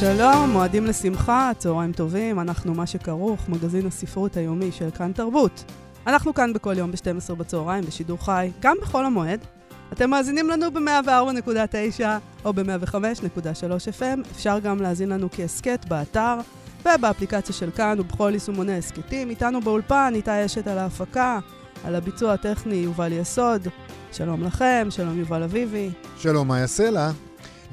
[0.00, 5.64] שלום, מועדים לשמחה, צהריים טובים, אנחנו מה שכרוך, מגזין הספרות היומי של כאן תרבות.
[6.06, 9.40] אנחנו כאן בכל יום ב-12 בצהריים, בשידור חי, גם בחול המועד.
[9.92, 12.04] אתם מאזינים לנו ב-104.9
[12.44, 16.36] או ב-105.3 FM, אפשר גם להאזין לנו כהסכת באתר
[16.80, 19.30] ובאפליקציה של כאן ובכל יישומוני הסכתים.
[19.30, 21.38] איתנו באולפן, איתי אשת על ההפקה,
[21.84, 23.68] על הביצוע הטכני יובל יסוד.
[24.12, 25.90] שלום לכם, שלום יובל אביבי.
[26.18, 27.10] שלום, מה יעשה לה?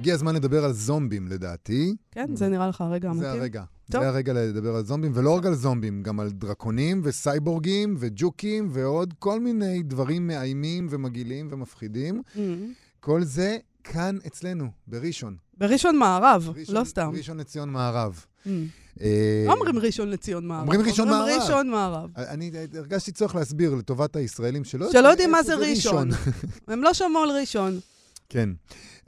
[0.02, 1.96] הגיע הזמן לדבר על זומבים, לדעתי.
[2.12, 3.32] כן, זה נראה לך הרגע המתאים?
[3.32, 3.64] זה הרגע.
[3.92, 4.02] טוב.
[4.02, 9.14] זה הרגע לדבר על זומבים, ולא רק על זומבים, גם על דרקונים וסייבורגים וג'וקים ועוד
[9.20, 12.22] כל מיני דברים מאיימים ומגעילים ומפחידים.
[12.36, 12.40] Mm.
[13.00, 15.36] כל זה כאן אצלנו, בראשון.
[15.58, 17.12] בראשון מערב, לא סתם.
[17.18, 18.26] ראשון לציון מערב.
[18.46, 18.50] Mm.
[19.02, 20.62] אה, לא אומרים ראשון לציון מערב.
[20.62, 21.22] אומרים ראשון מערב.
[21.22, 22.10] אומרים ראשון מערב.
[22.16, 26.10] אני הרגשתי צורך להסביר לטובת הישראלים שלא שלא יודעים מה זה ראשון.
[26.68, 27.80] הם לא שמעו על ראשון.
[28.32, 28.50] כן.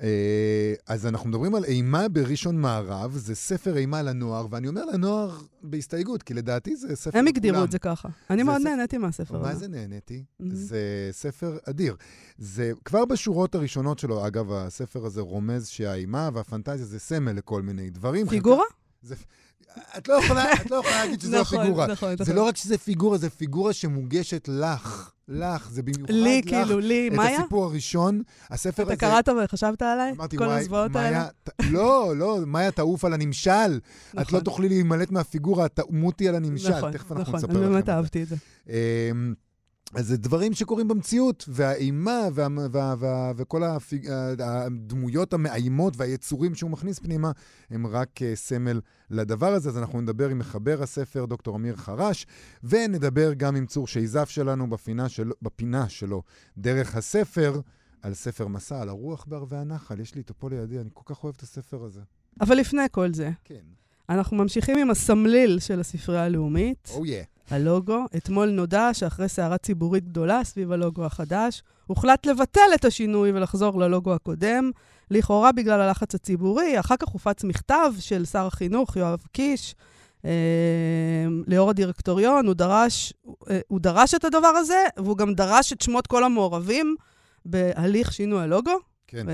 [0.01, 5.37] אה, אז אנחנו מדברים על אימה בראשון מערב, זה ספר אימה לנוער, ואני אומר לנוער
[5.63, 7.27] בהסתייגות, כי לדעתי זה ספר הם.
[7.27, 8.09] הגדירו את זה ככה.
[8.29, 9.59] אני מאוד נהניתי מהספר מה הזה.
[9.59, 10.23] זה נהניתי?
[10.41, 10.45] Mhm.
[10.51, 11.95] זה ספר אדיר.
[12.37, 17.89] זה כבר בשורות הראשונות שלו, אגב, הספר הזה רומז שהאימה והפנטזיה זה סמל לכל מיני
[17.89, 18.27] דברים.
[18.27, 18.65] פיגורה?
[19.75, 21.87] זה, את, לא יכולה, את לא יכולה להגיד שזה לא נכון, פיגורה.
[21.87, 22.35] נכון, זה נכון.
[22.35, 25.09] לא רק שזה פיגורה, זה פיגורה שמוגשת לך.
[25.27, 26.49] לך, זה במיוחד לי, לך.
[26.49, 27.39] כאילו, לי, את מאיה?
[27.39, 28.93] הסיפור הראשון, הספר הזה...
[28.93, 30.11] אתה קראת וחשבת עליי?
[30.11, 31.27] אמרתי, כל הזוועות האלה?
[31.43, 33.79] ת- לא, לא, מאיה תעוף על הנמשל.
[34.11, 34.39] את נכון.
[34.39, 36.77] לא תוכלי להימלט מהפיגורה, את תמותי על הנמשל.
[36.77, 37.71] נכון, תכף אנחנו נכון, נספר אני לכם.
[37.73, 37.97] באמת על זה.
[37.97, 38.35] אהבתי את זה.
[39.95, 44.09] אז זה דברים שקורים במציאות, והאימה וה, וה, וה, וכל הפיג,
[44.39, 47.31] הדמויות המאיימות והיצורים שהוא מכניס פנימה,
[47.69, 49.69] הם רק אה, סמל לדבר הזה.
[49.69, 52.25] אז אנחנו נדבר עם מחבר הספר, דוקטור אמיר חרש,
[52.63, 56.23] ונדבר גם עם צור שייזף שלנו בפינה, של, בפינה שלו,
[56.57, 57.61] דרך הספר,
[58.01, 59.99] על ספר מסע, על הרוח בערבי הנחל.
[59.99, 62.01] יש לי אותו פה לידי, אני כל כך אוהב את הספר הזה.
[62.41, 63.63] אבל לפני כל זה, כן.
[64.09, 67.23] אנחנו ממשיכים עם הסמליל של הספרייה הלאומית, או יא.
[67.49, 68.05] הלוגו.
[68.17, 74.13] אתמול נודע שאחרי סערה ציבורית גדולה סביב הלוגו החדש, הוחלט לבטל את השינוי ולחזור ללוגו
[74.13, 74.71] הקודם,
[75.11, 76.79] לכאורה בגלל הלחץ הציבורי.
[76.79, 79.75] אחר כך הופץ מכתב של שר החינוך, יואב קיש,
[80.25, 80.31] אה,
[81.47, 83.13] ליו"ר הדירקטוריון, הוא דרש,
[83.49, 86.95] אה, הוא דרש את הדבר הזה, והוא גם דרש את שמות כל המעורבים
[87.45, 88.92] בהליך שינוי הלוגו.
[89.13, 89.29] כן.
[89.29, 89.33] אה,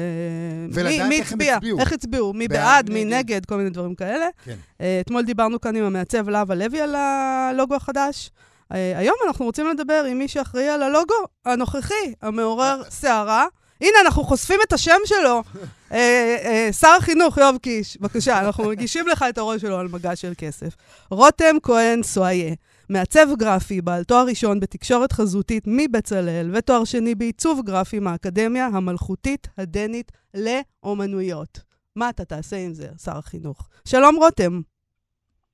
[0.73, 1.56] ולדעת איך הם הצביע?
[1.56, 1.79] הצביעו.
[1.79, 2.34] איך הצביעו?
[2.34, 3.45] מי בעד, מי נגד.
[3.45, 4.25] כל מיני דברים כאלה.
[4.45, 4.56] כן.
[4.81, 8.31] אה, אתמול דיברנו כאן עם המעצב להב הלוי על הלוגו החדש.
[8.72, 13.45] אה, היום אנחנו רוצים לדבר עם מי שאחראי על הלוגו הנוכחי, המעורר סערה.
[13.81, 15.44] הנה, אנחנו חושפים את השם שלו.
[16.81, 20.75] שר החינוך, יואב קיש, בבקשה, אנחנו מגישים לך את הראש שלו על מגש של כסף.
[21.11, 22.53] רותם כהן סואיה,
[22.90, 30.12] מעצב גרפי, בעל תואר ראשון בתקשורת חזותית מבצלאל, ותואר שני בעיצוב גרפי מהאקדמיה המלכותית הדנית
[30.34, 31.60] לאומנויות.
[31.96, 33.70] מה אתה תעשה עם זה, שר החינוך?
[33.88, 34.62] שלום, רותם.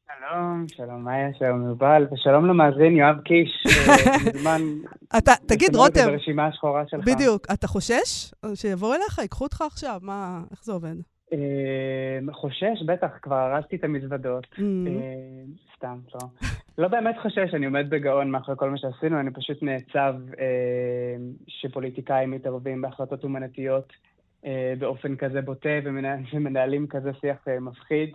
[0.07, 4.61] שלום, שלום מאיה, שלום יובל, ושלום למאזין יואב קיש, אה, מזמן...
[5.17, 7.05] אתה, תגיד, רותם, ברשימה השחורה שלך.
[7.05, 9.99] בדיוק, אתה חושש שיבואו אליך, ייקחו אותך עכשיו?
[10.01, 10.95] מה, איך זה עובד?
[11.33, 11.37] אה,
[12.33, 14.45] חושש, בטח, כבר הרסתי את המזוודות.
[14.55, 14.59] Mm.
[14.87, 15.43] אה,
[15.75, 16.19] סתם, לא.
[16.77, 21.15] לא באמת חושש, אני עומד בגאון מאחורי כל מה שעשינו, אני פשוט נעצב אה,
[21.47, 23.93] שפוליטיקאים מתערבים בהחלטות אומנתיות
[24.79, 28.09] באופן כזה בוטה ומנהל- ומנהלים כזה שיח מפחיד.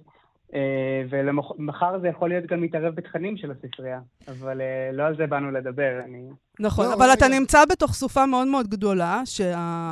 [0.54, 5.26] אה, ומחר זה יכול להיות גם מתערב בתכנים של הספרייה, אבל אה, לא על זה
[5.26, 6.28] באנו לדבר, אני...
[6.60, 7.38] נכון, לא, אבל אתה רגע.
[7.38, 9.22] נמצא בתוך סופה מאוד מאוד גדולה,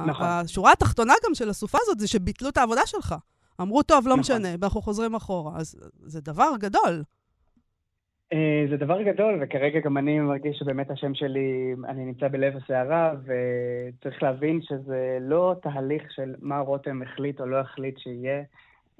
[0.06, 0.26] נכון.
[0.26, 3.14] שהשורה התחתונה גם של הסופה הזאת זה שביטלו את העבודה שלך.
[3.60, 4.20] אמרו, טוב, לא נכון.
[4.20, 5.52] משנה, ואנחנו חוזרים אחורה.
[5.56, 7.02] אז זה דבר גדול.
[8.32, 13.12] אה, זה דבר גדול, וכרגע גם אני מרגיש שבאמת השם שלי, אני נמצא בלב הסערה,
[13.22, 18.42] וצריך להבין שזה לא תהליך של מה רותם החליט או לא החליט שיהיה,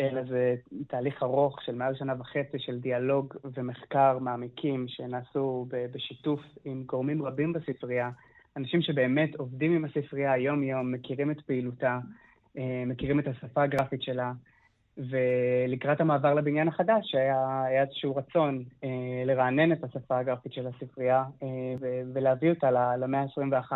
[0.00, 0.55] אלא זה
[0.87, 7.53] תהליך ארוך של מעל שנה וחצי של דיאלוג ומחקר מעמיקים שנעשו בשיתוף עם גורמים רבים
[7.53, 8.11] בספרייה,
[8.56, 11.99] אנשים שבאמת עובדים עם הספרייה יום-יום, מכירים את פעילותה,
[12.59, 14.33] אה, מכירים את השפה הגרפית שלה,
[14.99, 21.25] ולקראת המעבר לבניין החדש היה, היה איזשהו רצון אה, לרענן את השפה הגרפית של הספרייה
[21.43, 21.49] אה,
[22.15, 23.73] ולהביא אותה למאה ה-21.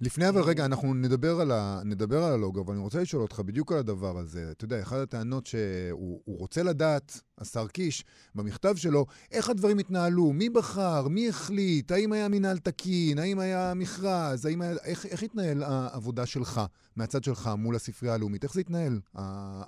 [0.00, 3.40] לפני אבל רגע, אנחנו נדבר על, ה, נדבר על הלוגו, אבל אני רוצה לשאול אותך
[3.40, 4.50] בדיוק על הדבר הזה.
[4.50, 8.04] אתה יודע, אחת הטענות שהוא רוצה לדעת, השר קיש,
[8.34, 13.72] במכתב שלו, איך הדברים התנהלו, מי בחר, מי החליט, האם היה מינהל תקין, האם היה
[13.76, 16.60] מכרז, האם היה, איך, איך התנהל העבודה שלך,
[16.96, 18.44] מהצד שלך, מול הספרייה הלאומית?
[18.44, 19.00] איך זה התנהל,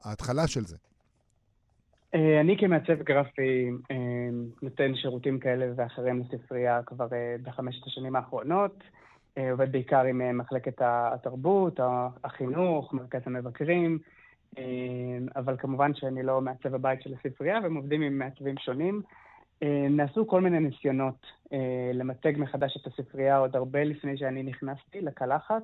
[0.04, 0.76] ההתחלה של זה?
[2.14, 3.96] אה, אני כמעצב גרפי אה,
[4.62, 8.74] נותן שירותים כאלה ואחרים לספרייה כבר אה, בחמשת השנים האחרונות.
[9.50, 11.80] עובד בעיקר עם מחלקת התרבות,
[12.24, 13.98] החינוך, מרכז המבקרים,
[15.36, 19.02] אבל כמובן שאני לא מעצב הבית של הספרייה, והם עובדים עם מעצבים שונים.
[19.90, 21.26] נעשו כל מיני ניסיונות
[21.94, 25.62] למתג מחדש את הספרייה עוד הרבה לפני שאני נכנסתי לקלחת,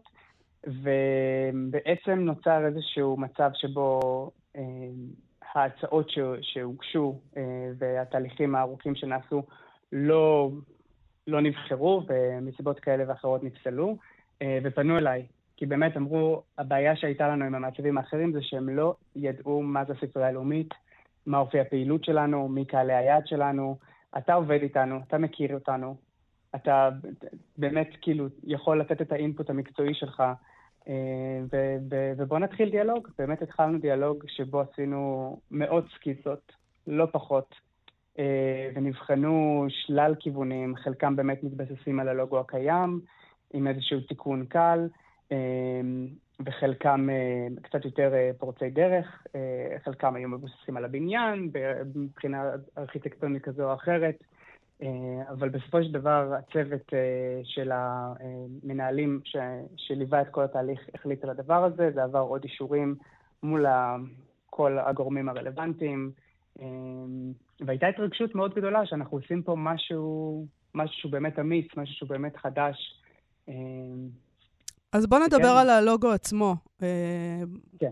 [0.66, 4.00] ובעצם נוצר איזשהו מצב שבו
[5.56, 6.10] ההצעות
[6.40, 7.42] שהוגשו אה,
[7.78, 9.42] והתהליכים הארוכים שנעשו
[9.92, 10.50] לא,
[11.26, 13.96] לא נבחרו, ומסיבות כאלה ואחרות נפסלו,
[14.42, 15.26] אה, ופנו אליי.
[15.56, 19.92] כי באמת אמרו, הבעיה שהייתה לנו עם המעצבים האחרים זה שהם לא ידעו מה זה
[19.92, 20.74] הספרייה הלאומית,
[21.26, 23.76] מה אופי הפעילות שלנו, מי קהלי היעד שלנו.
[24.18, 25.96] אתה עובד איתנו, אתה מכיר אותנו,
[26.54, 26.88] אתה
[27.58, 30.22] באמת כאילו יכול לתת את האינפוט המקצועי שלך
[30.88, 31.40] אה,
[32.16, 33.08] ובואו נתחיל דיאלוג.
[33.18, 36.52] באמת התחלנו דיאלוג שבו עשינו מאות סקיצות,
[36.86, 37.54] לא פחות,
[38.74, 43.00] ונבחנו שלל כיוונים, חלקם באמת מתבססים על הלוגו הקיים,
[43.52, 44.88] עם איזשהו תיקון קל,
[45.32, 45.80] אה,
[46.46, 47.08] וחלקם
[47.62, 49.26] קצת יותר פורצי דרך,
[49.84, 51.50] חלקם היו מבוססים על הבניין,
[51.94, 54.22] מבחינה ארכיטקטונית כזו או אחרת.
[54.82, 59.36] אה, אבל בסופו של דבר הצוות אה, של המנהלים ש...
[59.76, 62.94] שליווה את כל התהליך החליט על הדבר הזה, זה עבר עוד אישורים
[63.42, 63.66] מול
[64.50, 66.10] כל הגורמים הרלוונטיים,
[66.60, 66.66] אה,
[67.60, 72.36] והייתה התרגשות מאוד גדולה שאנחנו עושים פה משהו, משהו שהוא באמת אמיץ, משהו שהוא באמת
[72.36, 73.02] חדש.
[74.92, 75.58] אז בוא נדבר כן.
[75.60, 76.56] על הלוגו עצמו.
[77.78, 77.90] כן.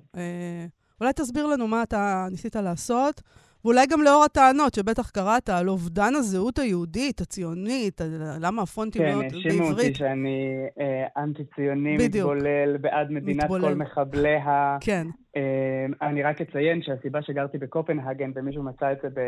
[1.01, 3.23] אולי תסביר לנו מה אתה ניסית לעשות.
[3.65, 8.01] ואולי גם לאור הטענות שבטח קראת על אובדן הזהות היהודית, הציונית,
[8.41, 9.43] למה הפונטים כן, מאוד בעברית.
[9.45, 13.69] כן, האשימו אותי שאני אה, אנטי-ציוני, מתבולל בעד מדינת מתבולל.
[13.69, 14.79] כל מחבליה.
[14.81, 15.07] כן.
[15.37, 19.21] אה, אני רק אציין שהסיבה שגרתי בקופנהגן, ומישהו מצא את זה ב...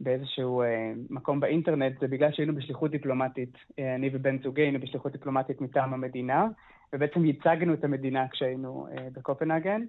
[0.00, 5.12] באיזשהו אה, מקום באינטרנט, זה בגלל שהיינו בשליחות דיפלומטית, אה, אני ובן זוגי היינו בשליחות
[5.12, 6.46] דיפלומטית מטעם המדינה,
[6.92, 9.82] ובעצם ייצגנו את המדינה כשהיינו אה, בקופנהגן,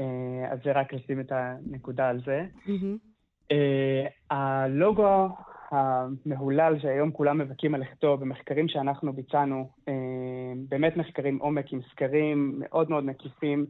[0.00, 0.04] אה,
[0.50, 2.44] אז זה רק לשים את הנקודה על זה.
[2.66, 3.07] Mm-hmm.
[3.52, 3.54] Uh,
[4.30, 5.28] הלוגו
[5.70, 9.92] המהולל שהיום כולם מבכים על לכתוב במחקרים שאנחנו ביצענו, uh,
[10.68, 13.66] באמת מחקרים עומק עם סקרים מאוד מאוד מקיפים,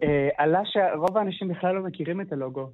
[0.00, 0.04] uh,
[0.36, 2.70] עלה שרוב האנשים בכלל לא מכירים את הלוגו.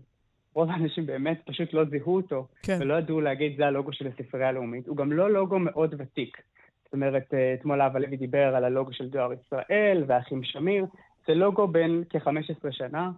[0.55, 2.79] רוב האנשים באמת פשוט לא זיהו אותו, כן.
[2.81, 4.89] ולא ידעו להגיד זה הלוגו של הספרייה הלאומית.
[4.89, 6.37] הוא גם לא לוגו מאוד ותיק.
[6.85, 10.87] זאת אומרת, אתמול אהבה לוי דיבר על הלוגו של דואר ישראל והאחים שמיר.
[11.27, 13.11] זה לוגו בין כ-15 שנה.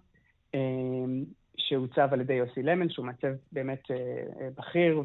[1.69, 3.97] שעוצב על ידי יוסי למן, שהוא מעצב באמת אה,
[4.41, 5.03] אה, בכיר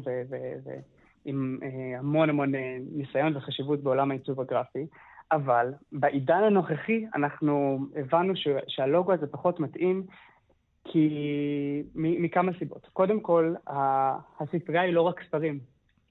[1.24, 2.52] ועם אה, המון המון
[2.92, 4.86] ניסיון וחשיבות בעולם העיצוב הגרפי.
[5.32, 8.32] אבל בעידן הנוכחי אנחנו הבנו
[8.68, 10.02] שהלוגו הזה פחות מתאים
[10.84, 11.08] כי
[11.94, 12.88] מכמה סיבות.
[12.92, 13.54] קודם כל,
[14.40, 15.58] הספרייה היא לא רק ספרים,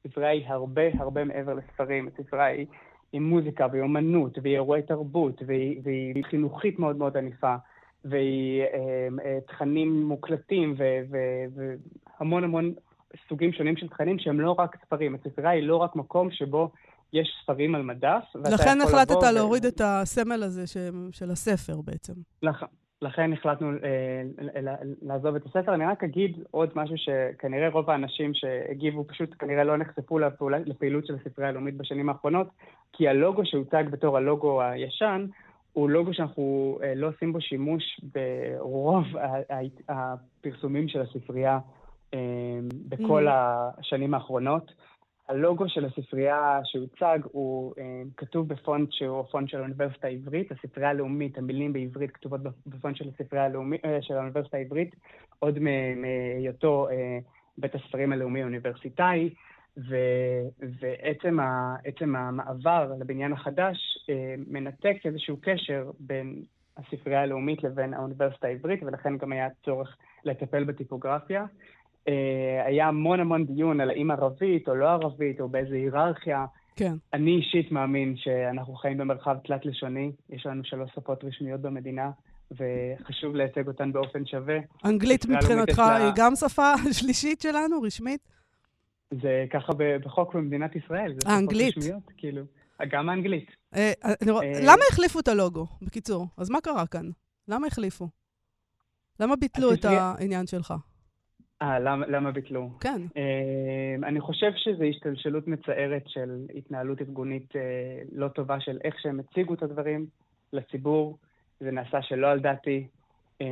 [0.06, 2.08] הספרייה היא הרבה הרבה מעבר לספרים.
[2.08, 2.66] הספרייה היא
[3.14, 7.56] עם מוזיקה והיא אומנות והיא אירועי תרבות והיא, והיא חינוכית מאוד מאוד ענפה.
[8.10, 8.68] והיא אה,
[9.26, 10.76] אה, תכנים מוקלטים
[12.20, 12.74] והמון המון
[13.30, 15.16] סוגים שונים של תכנים שהם לא רק ספרים.
[15.16, 16.72] הספרייה היא לא רק מקום שבו
[17.14, 18.24] יש ספרים על מדף.
[18.36, 19.66] לכן החלטת להוריד.
[19.66, 20.78] את הסמל הזה ש...
[21.12, 22.14] של הספר בעצם.
[22.44, 22.64] לכ...
[23.02, 24.22] לכן החלטנו אה,
[25.02, 25.74] לעזוב את הספר.
[25.74, 31.06] אני רק אגיד עוד משהו שכנראה רוב האנשים שהגיבו פשוט כנראה לא נחשפו לפעולה, לפעילות
[31.06, 32.48] של הספרייה הלאומית בשנים האחרונות,
[32.94, 35.26] כי הלוגו שהוצג בתור הלוגו הישן,
[35.78, 39.04] הוא לוגו שאנחנו אה, לא עושים בו שימוש ברוב
[39.90, 41.60] הפרסומים של הספרייה
[42.14, 42.20] אה,
[42.90, 43.32] בכל mm.
[43.32, 44.72] השנים האחרונות.
[45.30, 51.38] הלוגו של הספרייה שהוצג הוא אה, כתוב בפונט שהוא הפונט של האוניברסיטה העברית, הספרייה הלאומית,
[51.38, 54.96] המילים בעברית כתובות בפונט של הספרייה הלאומית, של האוניברסיטה העברית,
[55.40, 56.88] עוד מהיותו
[57.58, 59.30] בית הספרים הלאומי האוניברסיטאי.
[60.80, 63.78] ועצם ה, המעבר לבניין החדש
[64.10, 66.44] אה, מנתק איזשהו קשר בין
[66.78, 71.46] הספרייה הלאומית לבין האוניברסיטה העברית, ולכן גם היה צורך לטפל בטיפוגרפיה.
[72.08, 76.46] אה, היה המון המון דיון על האם ערבית או לא ערבית, או באיזה היררכיה.
[76.76, 76.94] כן.
[77.14, 82.12] אני אישית מאמין שאנחנו חיים במרחב תלת-לשוני, יש לנו שלוש שפות רשמיות במדינה,
[82.52, 84.58] וחשוב לייצג אותן באופן שווה.
[84.86, 88.37] אנגלית מבחינתך היא גם שפה שלישית שלנו, רשמית?
[89.14, 89.74] זה ככה
[90.04, 91.14] בחוק במדינת ישראל.
[91.26, 91.78] האנגלית.
[91.78, 92.42] רשמיות, כאילו.
[92.90, 93.52] גם האנגלית.
[93.76, 95.66] אה, אני רוא- אה, למה החליפו את הלוגו?
[95.82, 97.06] בקיצור, אז מה קרה כאן?
[97.48, 98.08] למה החליפו?
[99.20, 100.74] למה ביטלו את הספרייה- העניין שלך?
[101.62, 102.70] אה, למה, למה ביטלו?
[102.80, 103.02] כן.
[103.18, 107.62] אה, אני חושב שזו השתלשלות מצערת של התנהלות ארגונית אה,
[108.12, 110.06] לא טובה של איך שהם הציגו את הדברים
[110.54, 111.18] לציבור.
[111.60, 112.88] זה נעשה שלא על דעתי
[113.42, 113.46] אה,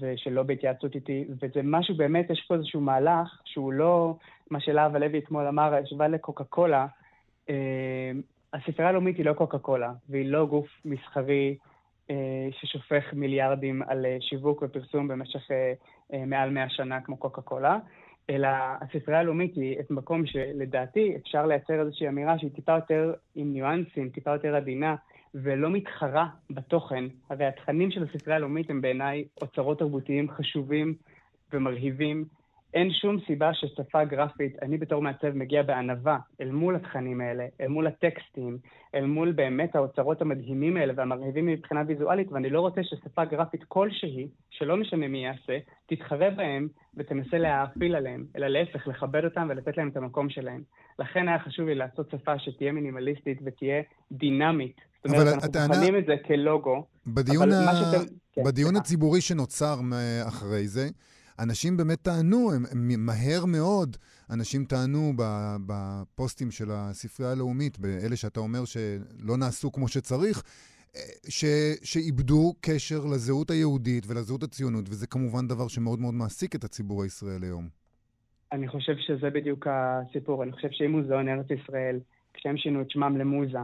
[0.00, 4.14] ושלא בהתייעצות איתי, וזה משהו, באמת, יש פה איזשהו מהלך שהוא לא
[4.50, 6.86] מה שלהב הלוי אתמול אמר, השווה לקוקה קולה.
[7.50, 8.10] אה,
[8.52, 11.56] הספרייה הלאומית היא לא קוקה קולה, והיא לא גוף מסחרי
[12.10, 15.40] אה, ששופך מיליארדים על אה, שיווק ופרסום במשך
[16.26, 17.78] מעל 100 שנה כמו קוקה קולה,
[18.30, 18.48] אלא
[18.80, 24.08] הספרייה הלאומית היא את מקום שלדעתי אפשר לייצר איזושהי אמירה שהיא טיפה יותר עם ניואנסים,
[24.08, 24.94] טיפה יותר עדינה,
[25.34, 27.04] ולא מתחרה בתוכן.
[27.30, 30.94] הרי התכנים של הספרייה הלאומית הם בעיניי אוצרות תרבותיים חשובים
[31.52, 32.24] ומרהיבים.
[32.74, 37.68] אין שום סיבה ששפה גרפית, אני בתור מעצב מגיע בענווה אל מול התכנים האלה, אל
[37.68, 38.58] מול הטקסטים,
[38.94, 44.28] אל מול באמת האוצרות המדהימים האלה והמרהיבים מבחינה ויזואלית, ואני לא רוצה ששפה גרפית כלשהי,
[44.50, 49.88] שלא משנה מי יעשה, תתחרה בהם ותנסה להאפיל עליהם, אלא להפך, לכבד אותם ולתת להם
[49.88, 50.62] את המקום שלהם.
[50.98, 54.76] לכן היה חשוב לי לעשות שפה שתהיה מינימליסטית ותהיה דינמית.
[55.04, 57.74] זאת אומרת, אנחנו הטענה- בוחנים את זה כלוגו, בדיון, ה...
[57.74, 58.04] שאתם...
[58.32, 58.80] כן, בדיון סליחה.
[58.80, 59.74] הציבורי שנוצר
[60.28, 60.88] אחרי זה,
[61.42, 63.96] אנשים באמת טענו, הם, הם מהר מאוד,
[64.30, 65.12] אנשים טענו
[65.66, 70.42] בפוסטים של הספרייה הלאומית, באלה שאתה אומר שלא נעשו כמו שצריך,
[70.96, 71.44] אה, ש,
[71.82, 77.46] שאיבדו קשר לזהות היהודית ולזהות הציונות, וזה כמובן דבר שמאוד מאוד מעסיק את הציבור הישראלי
[77.46, 77.68] היום.
[78.52, 80.42] אני חושב שזה בדיוק הסיפור.
[80.42, 82.00] אני חושב שאם מוזיאון ארץ ישראל,
[82.34, 83.58] כשהם שינו את שמם למוזה,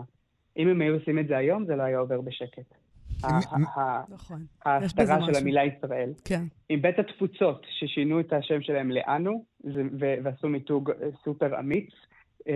[0.57, 2.75] אם הם היו עושים את זה היום, זה לא היה עובר בשקט.
[3.25, 4.45] ה- מי- ה- ה- נכון.
[4.65, 5.37] ההסתרה של.
[5.37, 6.13] המילה ישראל.
[6.25, 6.43] כן.
[6.69, 9.45] עם בית התפוצות, ששינו את השם שלהם לאנו,
[10.25, 11.89] ועשו מיתוג אה, סופר אמיץ
[12.49, 12.55] אה,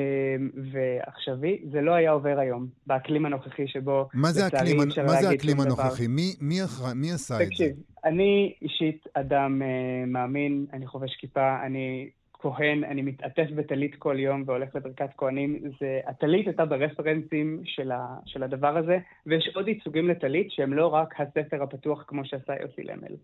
[0.72, 4.76] ועכשווי, זה לא היה עובר היום, באקלים הנוכחי שבו, מה זה האקלים,
[5.06, 5.60] מה זה האקלים.
[5.60, 6.06] הנוכחי?
[6.06, 7.46] מי, מי, אחר, מי עשה את זה?
[7.46, 9.68] תקשיב, אני אישית אדם אה,
[10.06, 15.58] מאמין, אני חובש כיפה, אני כהן, אני מתעטף בטלית כל יום והולך לברכת כהנים.
[15.80, 20.86] זה, הטלית הייתה ברפרנסים של, ה, של הדבר הזה, ויש עוד ייצוגים לטלית שהם לא
[20.86, 23.16] רק הספר הפתוח כמו שעשה יוסי למל.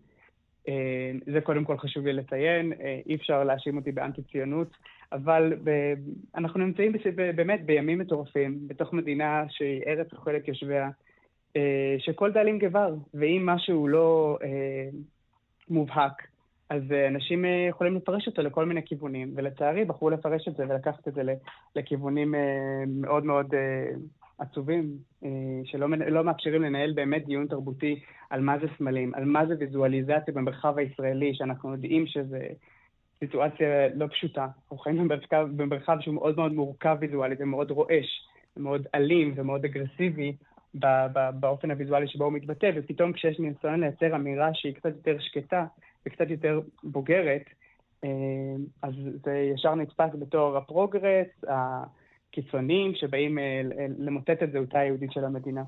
[0.67, 4.67] אה, זה קודם כל חשוב לי לציין, אה, אי אפשר להאשים אותי באנטי-ציונות,
[5.11, 5.93] אבל ב,
[6.35, 10.89] אנחנו נמצאים בס- ב- באמת בימים מטורפים, בתוך מדינה שהיא ארץ אוכלת יושביה,
[11.55, 14.89] אה, שכל דאלים גבר, ואם משהו לא אה,
[15.69, 16.27] מובהק,
[16.69, 20.63] אז אה, אנשים אה, יכולים לפרש אותו לכל מיני כיוונים, ולצערי בחרו לפרש את זה
[20.69, 21.21] ולקחת את זה
[21.75, 23.53] לכיוונים אה, מאוד מאוד
[24.39, 24.97] עצובים,
[25.63, 30.33] שלא לא מאפשרים לנהל באמת דיון תרבותי על מה זה סמלים, על מה זה ויזואליזציה
[30.33, 32.47] במרחב הישראלי, שאנחנו יודעים שזה
[33.19, 34.47] סיטואציה לא פשוטה.
[34.63, 40.35] אנחנו חיים במרחב, במרחב שהוא מאוד מאוד מורכב ויזואלית ומאוד רועש, ומאוד אלים ומאוד אגרסיבי
[41.39, 45.65] באופן הוויזואלי שבו הוא מתבטא, ופתאום כשיש ניסיון לייצר אמירה שהיא קצת יותר שקטה
[46.07, 47.43] וקצת יותר בוגרת,
[48.03, 48.09] אה,
[48.81, 48.93] אז
[49.25, 55.63] זה ישר נתפס בתור הפרוגרס, הקיצוניים שבאים אה, ל- למוטט את זהותה היהודית של המדינה.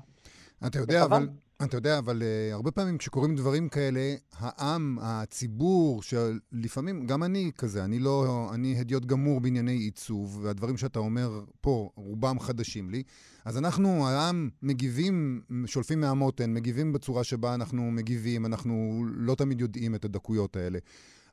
[0.66, 1.04] אתה יודע.
[1.04, 1.28] אבל,
[1.64, 7.84] אתה יודע, אבל uh, הרבה פעמים כשקורים דברים כאלה, העם, הציבור, שלפעמים, גם אני כזה,
[7.84, 11.28] אני לא, אני הדיוט גמור בענייני עיצוב, והדברים שאתה אומר
[11.60, 13.02] פה, רובם חדשים לי.
[13.44, 19.94] אז אנחנו, העם, מגיבים, שולפים מהמותן, מגיבים בצורה שבה אנחנו מגיבים, אנחנו לא תמיד יודעים
[19.94, 20.78] את הדקויות האלה.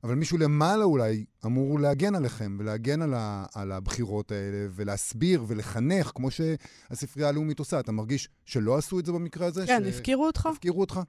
[0.04, 6.12] אבל מישהו למעלה אולי אמור להגן עליכם ולהגן על, ה, על הבחירות האלה ולהסביר ולחנך,
[6.16, 7.80] כמו שהספרייה הלאומית עושה.
[7.80, 9.68] אתה מרגיש שלא עשו את זה במקרה הזה?
[9.68, 10.46] כן, ש- הפקירו אותך?
[10.46, 11.00] הפקירו אותך?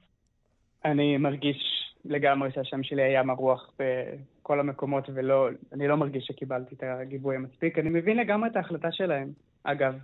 [0.85, 1.57] אני מרגיש
[2.05, 7.79] לגמרי שהשם שלי היה מרוח בכל המקומות, ולא, אני לא מרגיש שקיבלתי את הגיבוי המספיק.
[7.79, 9.33] אני מבין לגמרי את ההחלטה שלהם,
[9.65, 9.95] אגב.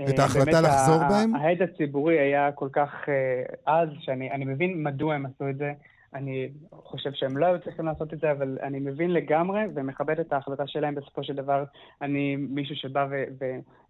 [0.00, 1.34] את אה, ההחלטה לחזור ה- בהם?
[1.34, 3.42] ההד הציבורי היה כל כך אה,
[3.80, 5.72] עז, שאני אני מבין מדוע הם עשו את זה.
[6.14, 10.32] אני חושב שהם לא היו צריכים לעשות את זה, אבל אני מבין לגמרי ומכבד את
[10.32, 10.94] ההחלטה שלהם.
[10.94, 11.64] בסופו של דבר,
[12.02, 13.24] אני מישהו שבא ו-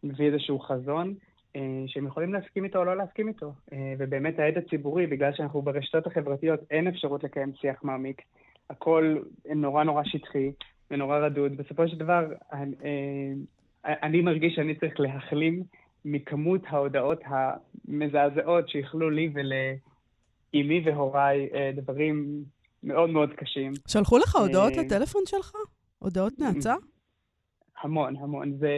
[0.02, 1.14] ומביא איזשהו חזון,
[1.56, 3.52] אה, שהם יכולים להסכים איתו או לא להסכים איתו.
[3.72, 8.22] אה, ובאמת ההד הציבורי, בגלל שאנחנו ברשתות החברתיות, אין אפשרות לקיים שיח מעמיק.
[8.70, 9.16] הכל
[9.54, 10.52] נורא נורא שטחי
[10.90, 11.56] ונורא רדוד.
[11.56, 15.62] בסופו של דבר, אני, אה, אני מרגיש שאני צריך להחלים
[16.10, 22.44] מכמות ההודעות המזעזעות שאיחלו לי ולאימי והוריי אה, דברים
[22.82, 23.72] מאוד מאוד קשים.
[23.88, 25.52] שלחו לך הודעות אה, לטלפון שלך?
[25.98, 26.74] הודעות נאצה?
[27.82, 28.58] המון, המון.
[28.58, 28.70] זה...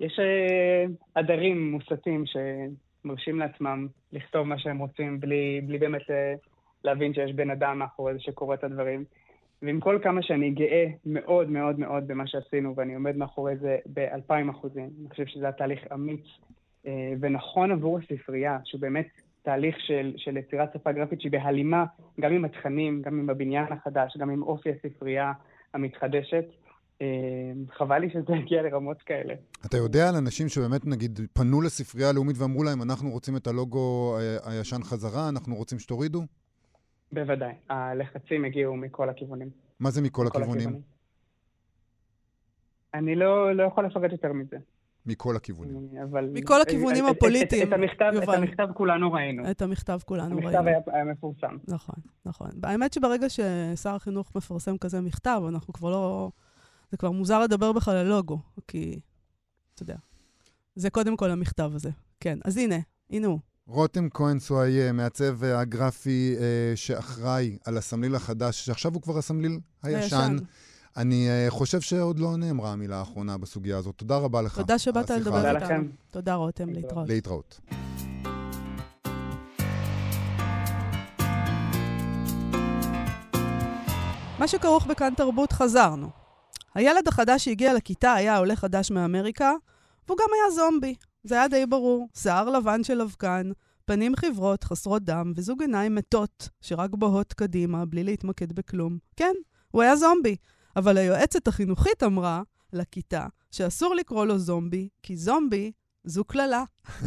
[0.00, 6.34] יש אה, עדרים מוסתים שמרשים לעצמם לכתוב מה שהם רוצים בלי, בלי באמת אה,
[6.84, 9.04] להבין שיש בן אדם מאחורי זה שקורא את הדברים.
[9.62, 14.48] ועם כל כמה שאני גאה מאוד מאוד מאוד במה שעשינו, ואני עומד מאחורי זה באלפיים
[14.48, 16.24] אחוזים, אני חושב שזה היה תהליך אמיץ
[16.86, 19.08] אה, ונכון עבור הספרייה, שהוא באמת
[19.42, 21.84] תהליך של, של יצירת שפה גרפית שהיא בהלימה
[22.20, 25.32] גם עם התכנים, גם עם הבניין החדש, גם עם אופי הספרייה
[25.74, 26.44] המתחדשת.
[27.02, 27.06] אה,
[27.78, 29.34] חבל לי שזה הגיע לרמות כאלה.
[29.66, 34.16] אתה יודע על אנשים שבאמת, נגיד, פנו לספרייה הלאומית ואמרו להם, אנחנו רוצים את הלוגו
[34.18, 36.22] אה, הישן חזרה, אנחנו רוצים שתורידו?
[37.12, 37.52] בוודאי.
[37.68, 39.50] הלחצים הגיעו מכל הכיוונים.
[39.80, 40.80] מה זה מכל הכיוונים?
[42.94, 44.56] אני לא, לא יכול לפרט יותר מזה.
[45.06, 45.90] מכל הכיוונים.
[46.02, 46.30] אבל...
[46.34, 48.34] מכל הכיוונים את- את- הפוליטיים, את, את, המכתב, את יובל.
[48.34, 49.50] המכתב כולנו ראינו.
[49.50, 50.68] את המכתב כולנו המכתב ראינו.
[50.68, 51.56] היה, היה מפורסם.
[51.68, 51.94] נכון,
[52.26, 52.50] נכון.
[52.62, 56.30] האמת שברגע ששר החינוך מפרסם כזה מכתב, אנחנו כבר לא...
[56.90, 58.38] זה כבר מוזר לדבר בכלל על לוגו,
[58.68, 59.00] כי,
[59.74, 59.96] אתה יודע,
[60.74, 61.90] זה קודם כל המכתב הזה.
[62.20, 62.76] כן, אז הנה,
[63.10, 63.38] הנה הוא.
[63.68, 69.60] רותם כהן סואיה, מעצב אה, הגרפי אה, שאחראי על הסמליל החדש, שעכשיו הוא כבר הסמליל
[69.82, 69.98] הישן.
[70.00, 70.36] הישן.
[70.96, 73.94] אני אה, חושב שעוד לא נאמרה המילה האחרונה בסוגיה הזאת.
[73.96, 74.56] תודה רבה לך.
[74.56, 75.64] תודה שבאת לדבר איתנו.
[75.64, 75.86] לכם.
[76.10, 76.68] תודה, רותם.
[76.68, 77.08] להתראות.
[77.08, 77.60] להתראות.
[84.38, 86.10] מה שכרוך בכאן תרבות חזרנו.
[86.74, 89.52] הילד החדש שהגיע לכיתה היה עולה חדש מאמריקה,
[90.08, 90.94] והוא גם היה זומבי.
[91.28, 92.08] זה היה די ברור.
[92.14, 93.50] שיער לבן של אבקן,
[93.84, 98.98] פנים חברות, חסרות דם, וזוג עיניים מתות, שרק בוהות קדימה, בלי להתמקד בכלום.
[99.16, 99.32] כן,
[99.70, 100.36] הוא היה זומבי.
[100.76, 102.42] אבל היועצת החינוכית אמרה
[102.72, 105.72] לכיתה שאסור לקרוא לו זומבי, כי זומבי
[106.04, 106.64] זו קללה.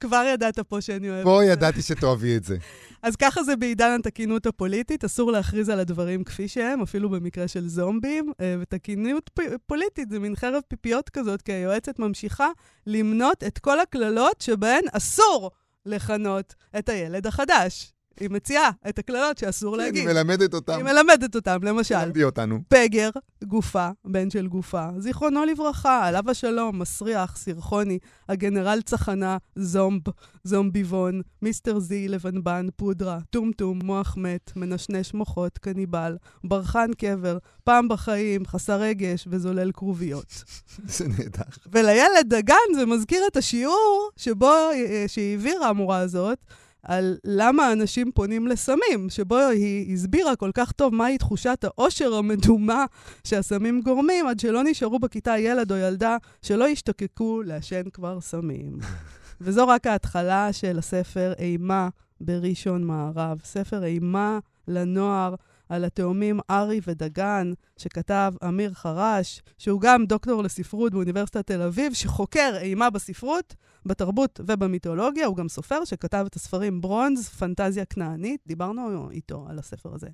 [0.00, 1.24] כבר ידעת פה שאני אוהבת.
[1.24, 1.52] פה את זה.
[1.52, 2.56] ידעתי שתאהבי את זה.
[3.02, 7.68] אז ככה זה בעידן התקינות הפוליטית, אסור להכריז על הדברים כפי שהם, אפילו במקרה של
[7.68, 9.30] זומבים, אה, ותקינות
[9.66, 12.48] פוליטית זה מין חרב פיפיות כזאת, כי היועצת ממשיכה
[12.86, 15.50] למנות את כל הקללות שבהן אסור
[15.86, 17.92] לכנות את הילד החדש.
[18.20, 20.06] היא מציעה את הקללות שאסור היא להגיד.
[20.06, 20.72] מלמדת אותם.
[20.72, 22.00] היא מלמדת אותם, למשל.
[22.00, 22.58] תלמדי אותנו.
[22.68, 23.10] פגר,
[23.44, 30.02] גופה, בן של גופה, זיכרונו לברכה, עליו השלום, מסריח, סירחוני, הגנרל צחנה, זומב,
[30.44, 38.46] זומביבון, מיסטר זי, לבנבן, פודרה, טומטום, מוח מת, מנשנש מוחות, קניבל, ברחן קבר, פעם בחיים,
[38.46, 40.44] חסר רגש וזולל כרוביות.
[40.96, 41.42] זה נהדר.
[41.72, 46.38] ולילד דגן זה מזכיר את השיעור שבו, אה, שהיא העבירה המורה הזאת,
[46.82, 52.84] על למה אנשים פונים לסמים, שבו היא הסבירה כל כך טוב מהי תחושת העושר המדומה
[53.24, 58.78] שהסמים גורמים, עד שלא נשארו בכיתה ילד או ילדה שלא ישתוקקו לעשן כבר סמים.
[59.40, 61.88] וזו רק ההתחלה של הספר אימה
[62.20, 63.40] בראשון מערב.
[63.44, 65.34] ספר אימה לנוער
[65.72, 72.56] על התאומים ארי ודגן, שכתב אמיר חרש, שהוא גם דוקטור לספרות באוניברסיטת תל אביב, שחוקר
[72.60, 73.54] אימה בספרות,
[73.86, 75.26] בתרבות ובמיתולוגיה.
[75.26, 80.08] הוא גם סופר שכתב את הספרים ברונז, פנטזיה כנענית, דיברנו איתו על הספר הזה.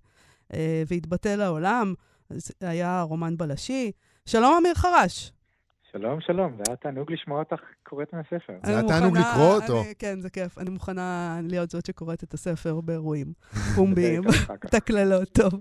[0.54, 1.94] אה, והתבטא לעולם,
[2.60, 3.92] היה רומן בלשי.
[4.26, 5.32] שלום, אמיר חרש.
[5.92, 7.56] שלום, שלום, זה היה תענוג לשמוע אותך
[7.88, 8.52] קוראת מהספר.
[8.66, 9.82] זה היה תענוג לקרוא אותו.
[9.98, 10.58] כן, זה כיף.
[10.58, 13.32] אני מוכנה להיות זאת שקוראת את הספר באירועים
[13.76, 14.22] פומביים.
[14.66, 15.52] את הקללות, טוב.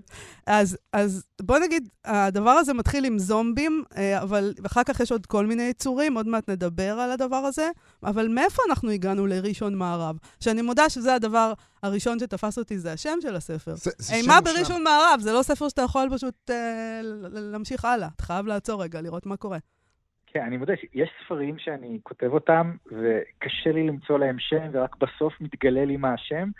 [0.46, 5.26] אז, אז בוא נגיד, הדבר הזה מתחיל עם זומבים, אה, אבל אחר כך יש עוד
[5.26, 7.70] כל מיני יצורים, עוד מעט נדבר על הדבר הזה,
[8.02, 10.16] אבל מאיפה אנחנו הגענו לראשון מערב?
[10.40, 13.74] שאני מודה שזה הדבר הראשון שתפס אותי, זה השם של הספר.
[13.74, 17.00] זה- זה אימה שם בראשון מערב, זה לא ספר שאתה יכול פשוט אה,
[17.32, 18.08] להמשיך הלאה.
[18.16, 19.58] אתה חייב לעצור רגע, לראות מה קורה.
[20.32, 25.40] כן, אני מודה שיש ספרים שאני כותב אותם, וקשה לי למצוא להם שם, ורק בסוף
[25.40, 26.50] מתגלה לי מה השם.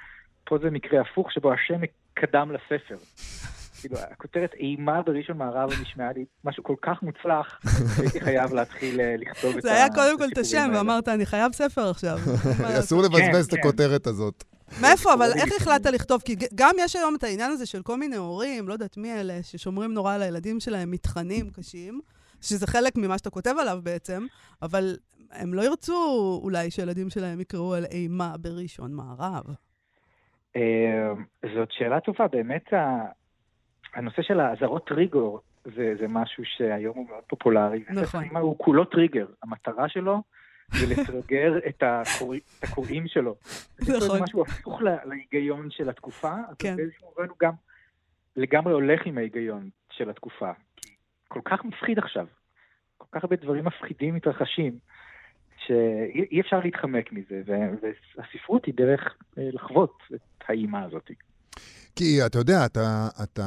[0.44, 1.81] פה זה מקרה הפוך, שבו השם
[2.14, 2.96] קדם לספר.
[3.81, 7.61] כאילו, הכותרת אימה בראשון מערב נשמעה לי משהו כל כך מוצלח,
[7.96, 9.68] שהייתי חייב להתחיל אה, לכתוב את ה...
[9.68, 10.70] זה היה קודם כל את השם.
[10.74, 12.18] ואמרת, אני חייב ספר עכשיו.
[12.81, 13.04] אסור לעשות?
[13.04, 13.59] לבזבז את כן.
[13.59, 14.44] הכותרת הזאת.
[14.81, 15.14] מאיפה?
[15.14, 15.92] אבל איך החלטת.
[15.92, 16.22] לכתוב?
[16.24, 19.42] כי גם יש היום את העניין הזה של כל מיני הורים, לא יודעת מי אלה,
[19.42, 22.00] ששומרים נורא על הילדים שלהם מתכנים קשים,
[22.40, 24.27] שזה חלק ממה שאתה כותב עליו בעצם,
[24.62, 24.96] אבל
[25.31, 25.94] הם לא ירצו
[26.42, 29.44] אולי שילדים שלהם יקראו על אימה בראשון מערב.
[30.57, 31.12] אה,
[31.55, 32.64] זאת שאלה טובה, באמת
[33.94, 35.31] הנושא של האזהרות טריגר
[35.64, 37.85] זה, זה משהו שהיום הוא מאוד פופולרי.
[37.90, 38.05] נכון.
[38.05, 40.22] ספר אימה הוא כולו טריגר, המטרה שלו
[40.74, 43.35] זה לטרגר את, הקורא, את הקוראים שלו.
[43.81, 44.01] נכון.
[44.01, 46.77] זה משהו הפוך לה- להיגיון של התקופה, אבל כן.
[46.77, 47.53] באיזשהו מובן הוא גם
[48.37, 50.51] לגמרי הולך עם ההיגיון של התקופה.
[51.28, 52.26] כל כך מפחיד עכשיו,
[52.98, 54.78] כל כך הרבה דברים מפחידים מתרחשים,
[55.66, 57.42] שאי אי אפשר להתחמק מזה,
[58.16, 61.10] והספרות היא דרך אה, לחוות את האימה הזאת.
[61.96, 63.44] כי אתה יודע, אתה, אתה,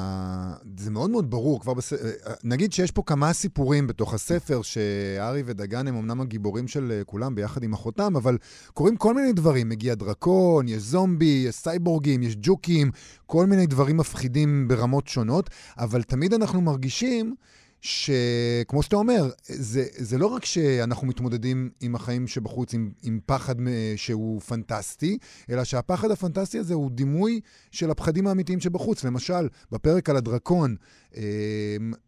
[0.78, 1.98] זה מאוד מאוד ברור כבר בספר,
[2.44, 7.36] נגיד שיש פה כמה סיפורים בתוך הספר, שארי ודגן הם אמנם הגיבורים של אה, כולם
[7.36, 8.38] ביחד עם אחותם, אבל
[8.74, 9.70] קורים כל מיני דברים.
[9.70, 12.92] מגיע דרקון, יש זומבי, יש סייבורגים, יש ג'וקים,
[13.26, 17.36] כל מיני דברים מפחידים ברמות שונות, אבל תמיד אנחנו מרגישים
[17.82, 23.56] שכמו שאתה אומר, זה, זה לא רק שאנחנו מתמודדים עם החיים שבחוץ, עם, עם פחד
[23.96, 25.18] שהוא פנטסטי,
[25.50, 27.40] אלא שהפחד הפנטסטי הזה הוא דימוי
[27.72, 29.04] של הפחדים האמיתיים שבחוץ.
[29.04, 30.76] למשל, בפרק על הדרקון,
[31.16, 31.22] אה,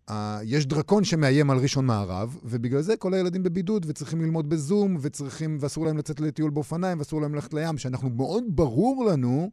[0.09, 4.97] אה, יש דרקון שמאיים על ראשון מערב, ובגלל זה כל הילדים בבידוד וצריכים ללמוד בזום,
[5.01, 9.51] וצריכים, ואסור להם לצאת לטיול באופניים, ואסור להם ללכת לים, שאנחנו מאוד ברור לנו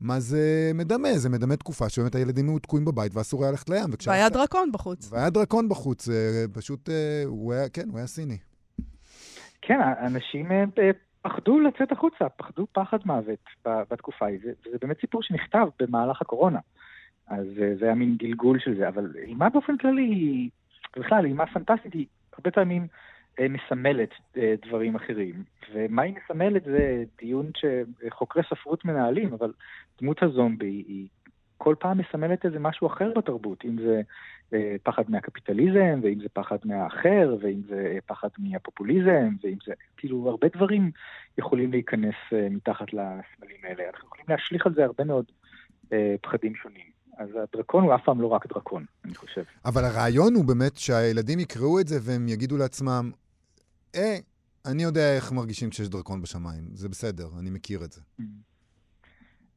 [0.00, 1.08] מה זה מדמה?
[1.12, 3.84] זה מדמה תקופה שבאמת הילדים היו תקועים בבית ואסור היה ללכת לים.
[4.06, 5.12] והיה דרקון בחוץ.
[5.12, 6.08] והיה דרקון בחוץ,
[6.52, 8.38] פשוט, אה, הוא היה, כן, הוא היה סיני.
[9.62, 10.90] כן, אנשים אה, אה,
[11.22, 16.58] פחדו לצאת החוצה, פחדו פחד מוות בתקופה ההיא, וזה באמת סיפור שנכתב במהלך הקורונה.
[17.28, 17.46] אז
[17.78, 20.48] זה היה מין גלגול של זה, אבל אימה באופן כללי,
[20.96, 22.86] בכלל, אימה פנטסטית היא הרבה פעמים
[23.40, 24.10] מסמלת
[24.66, 25.44] דברים אחרים.
[25.74, 29.52] ומה היא מסמלת זה דיון שחוקרי ספרות מנהלים, אבל
[30.00, 31.06] דמות הזומבי היא
[31.58, 34.00] כל פעם מסמלת איזה משהו אחר בתרבות, אם זה
[34.52, 40.48] אה, פחד מהקפיטליזם, ואם זה פחד מהאחר, ואם זה פחד מהפופוליזם, ואם זה, כאילו, הרבה
[40.56, 40.90] דברים
[41.38, 43.82] יכולים להיכנס אה, מתחת לסמלים האלה.
[43.94, 45.24] אנחנו יכולים להשליך על זה הרבה מאוד
[45.92, 46.96] אה, פחדים שונים.
[47.18, 49.42] אז הדרקון הוא אף פעם לא רק דרקון, אני חושב.
[49.64, 53.10] אבל הרעיון הוא באמת שהילדים יקראו את זה והם יגידו לעצמם,
[53.96, 54.16] אה,
[54.66, 58.00] אני יודע איך מרגישים כשיש דרקון בשמיים, זה בסדר, אני מכיר את זה.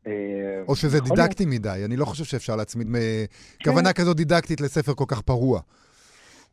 [0.08, 2.88] אה, או שזה דידקטי מדי, אני לא חושב שאפשר להצמיד
[3.64, 5.62] כוונה כזאת דידקטית לספר כל כך פרוע.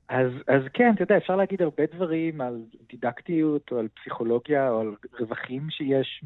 [0.09, 4.81] אז, אז כן, אתה יודע, אפשר להגיד הרבה דברים על דידקטיות, או על פסיכולוגיה, או
[4.81, 6.25] על רווחים שיש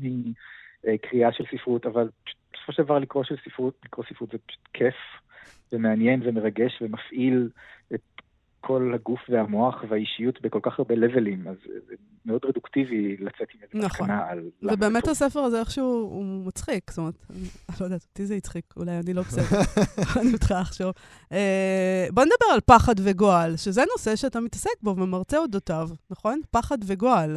[0.84, 2.08] מקריאה של ספרות, אבל
[2.52, 4.94] בסופו של דבר לקרוא, של ספרות, לקרוא ספרות זה פשוט כיף
[5.72, 7.48] ומעניין ומרגש ומפעיל
[7.94, 8.00] את
[8.60, 11.56] כל הגוף והמוח והאישיות בכל כך הרבה לבלים, אז
[11.88, 11.94] זה
[12.26, 14.06] מאוד רדוקטיבי לצאת עם איזה נכון.
[14.06, 14.50] מסקנה על...
[14.62, 17.38] ובאמת הספר הזה איכשהו הוא מצחיק, זאת אומרת, אני
[17.80, 19.60] לא יודעת, אותי זה הצחיק, אולי אני לא בסדר,
[20.20, 20.92] אני מתחילה לחשוב.
[21.32, 26.40] אה, בוא נדבר על פחד וגועל, שזה נושא שאתה מתעסק בו ומרצה אודותיו, נכון?
[26.50, 27.36] פחד וגועל.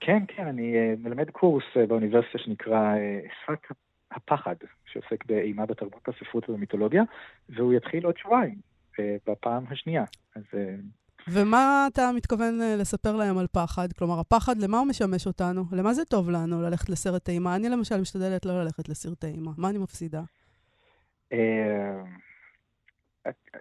[0.00, 3.76] כן, כן, אני uh, מלמד קורס uh, באוניברסיטה שנקרא uh, שפת
[4.10, 4.54] הפחד,
[4.92, 7.02] שעוסק באימה בתרבות הספרות ובמיתולוגיה,
[7.48, 8.69] והוא יתחיל עוד שבועיים.
[9.26, 10.04] בפעם השנייה.
[10.36, 10.42] אז...
[10.54, 10.74] אה,
[11.28, 13.92] ומה אתה מתכוון אה, לספר להם על פחד?
[13.92, 15.64] כלומר, הפחד, למה הוא משמש אותנו?
[15.72, 17.56] למה זה טוב לנו ללכת לסרט אימה?
[17.56, 19.50] אני למשל משתדלת לא ללכת לסרטי אימה.
[19.58, 20.22] מה אני מפסידה?
[21.32, 22.02] אה,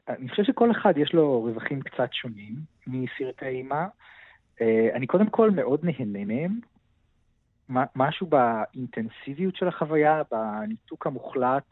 [0.09, 2.55] אני חושב שכל אחד יש לו רווחים קצת שונים
[2.87, 3.87] מסרטי אימה.
[4.93, 6.59] אני קודם כל מאוד נהנה מהם.
[7.95, 11.63] משהו באינטנסיביות של החוויה, בניתוק המוחלט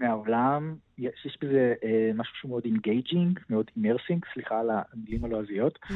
[0.00, 5.78] מהעולם, יש, יש בזה אה, משהו שהוא מאוד engaging, מאוד immersing, סליחה על המילים הלועזיות.
[5.82, 5.92] Mm.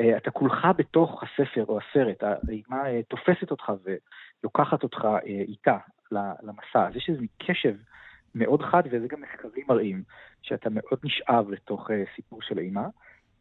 [0.00, 3.72] אה, אתה כולך בתוך הספר או הסרט, האימה אה, תופסת אותך
[4.42, 5.78] ולוקחת אותך אה, איתה
[6.12, 6.88] למסע.
[6.88, 7.74] אז יש איזה קשב
[8.34, 10.02] מאוד חד, וזה גם מחקרים מראים,
[10.42, 12.86] שאתה מאוד נשאב לתוך אה, סיפור של אימה,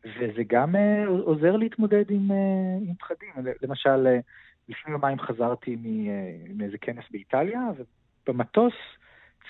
[0.06, 3.30] וזה גם אה, עוזר להתמודד עם, אה, עם פחדים.
[3.62, 4.20] למשל, אה,
[4.70, 7.62] לפני יומיים חזרתי אה, מאיזה כנס באיטליה,
[8.28, 8.74] ובמטוס,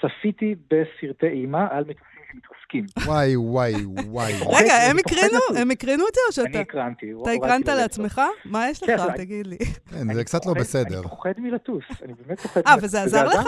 [0.01, 2.85] צפיתי בסרטי אימה על מטוסים שמתרסקים.
[3.05, 4.33] וואי, וואי, וואי.
[4.57, 5.39] רגע, הם הקרינו?
[5.61, 6.49] הם הקרינו את זה או שאתה...
[6.49, 7.11] אני הקרנתי.
[7.21, 8.21] אתה הקרנת לעצמך?
[8.45, 9.03] מה יש כן, לך?
[9.15, 9.57] תגיד לי.
[9.57, 10.99] כן, זה קצת לא בסדר.
[10.99, 12.73] אני פוחד מלטוס, אני באמת פוחד מלטוס.
[12.73, 13.47] אה, וזה עזר לך?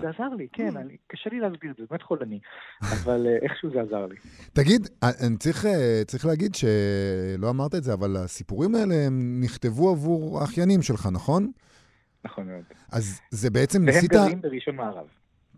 [0.00, 0.90] זה עזר לי, כן, mm.
[1.06, 2.40] קשה לי להסביר את זה, באמת חולני,
[2.82, 4.16] אבל אה, איכשהו זה עזר לי.
[4.52, 9.90] תגיד, אה, אני אה, צריך להגיד שלא אמרת את זה, אבל הסיפורים האלה הם נכתבו
[9.90, 11.50] עבור האחיינים שלך, נכון?
[12.24, 12.64] נכון מאוד.
[12.92, 14.12] אז זה בעצם ניסית...
[14.12, 15.06] והם גרים בראשון מערב.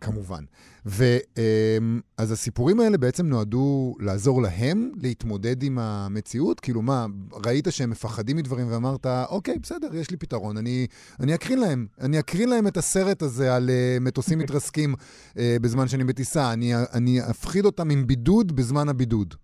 [0.01, 0.43] כמובן.
[0.85, 6.59] ואז הסיפורים האלה בעצם נועדו לעזור להם להתמודד עם המציאות?
[6.59, 7.05] כאילו מה,
[7.45, 10.87] ראית שהם מפחדים מדברים ואמרת, אוקיי, בסדר, יש לי פתרון, אני,
[11.19, 11.87] אני אקרין להם.
[12.01, 16.53] אני אקרין להם את הסרט הזה על uh, מטוסים מתרסקים uh, בזמן שאני בטיסה.
[16.53, 19.35] אני, אני אפחיד אותם עם בידוד בזמן הבידוד.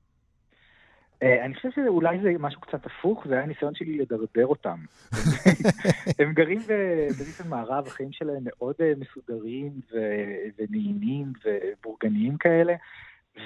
[1.24, 4.78] אה, אני חושב שאולי זה משהו קצת הפוך, זה היה ניסיון שלי לדרדר אותם.
[6.20, 6.60] הם גרים
[7.18, 9.72] בראשון מערב, החיים שלהם מאוד אה, מסודרים
[10.60, 12.74] ונעימים ובורגניים כאלה,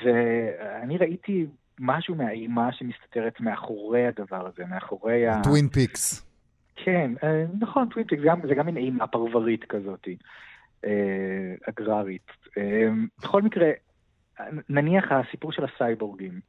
[0.03, 1.45] ואני ראיתי
[1.79, 5.43] משהו מהאימה שמסתתרת מאחורי הדבר הזה, מאחורי ה...
[5.43, 6.27] Twin Peaks.
[6.75, 10.07] כן, אה, נכון, Twin Peaks, זה גם מין אימה פרברית כזאת,
[11.69, 12.31] אגררית.
[13.19, 13.71] בכל מקרה,
[14.69, 16.39] נניח הסיפור של הסייבורגים.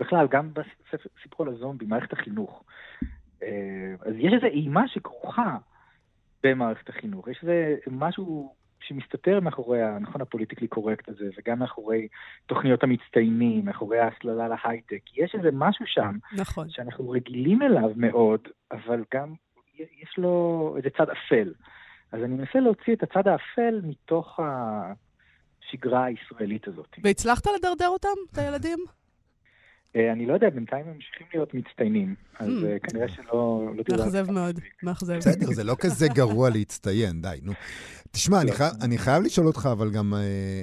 [0.00, 2.64] בכלל, גם בסיפור על הזומבי, מערכת החינוך.
[3.42, 5.56] אה, אז יש איזו אימה שכרוכה
[6.42, 7.28] במערכת החינוך.
[7.28, 12.08] יש איזה משהו שמסתתר מאחורי, נכון, ה politically correct הזה, וגם מאחורי
[12.46, 15.16] תוכניות המצטיינים, מאחורי ההסללה להייטק.
[15.16, 16.70] יש איזה משהו שם נכון.
[16.70, 18.40] שאנחנו רגילים אליו מאוד,
[18.72, 19.34] אבל גם
[19.78, 21.52] יש לו איזה צד אפל.
[22.12, 26.96] אז אני מנסה להוציא את הצד האפל מתוך השגרה הישראלית הזאת.
[27.02, 28.78] והצלחת לדרדר אותם, את הילדים?
[29.96, 32.66] אה, אני לא יודע, בינתיים הם ממשיכים להיות מצטיינים, אז Hmm.
[32.66, 33.72] אה, כנראה שלא לא.
[33.98, 35.16] מאכזב מאוד, מאכזב.
[35.16, 37.52] בסדר, זה לא כזה גרוע להצטיין, די, נו.
[38.10, 38.56] תשמע, אני, לא.
[38.56, 38.64] חי...
[38.82, 40.20] אני חייב לשאול אותך, אבל גם אה,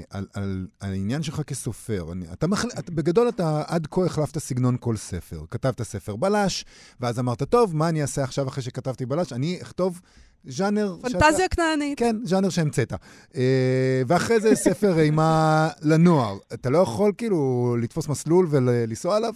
[0.10, 2.12] על, על, על העניין שלך כסופר.
[2.12, 2.68] אני, אתה מחל...
[2.80, 5.44] אתה, בגדול, אתה עד כה החלפת סגנון כל ספר.
[5.52, 6.66] כתבת ספר בלש,
[7.00, 9.34] ואז אמרת, טוב, מה אני אעשה עכשיו אחרי שכתבתי בלש?
[9.34, 10.02] אני אכתוב
[10.48, 10.96] ז'אנר...
[11.02, 12.00] פנטזיה כנענית.
[12.00, 12.94] כן, ז'אנר שהמצאת.
[13.36, 16.38] אה, ואחרי זה ספר אימה לנוער.
[16.54, 19.34] אתה לא יכול כאילו לתפוס מסלול ולנסוע עליו?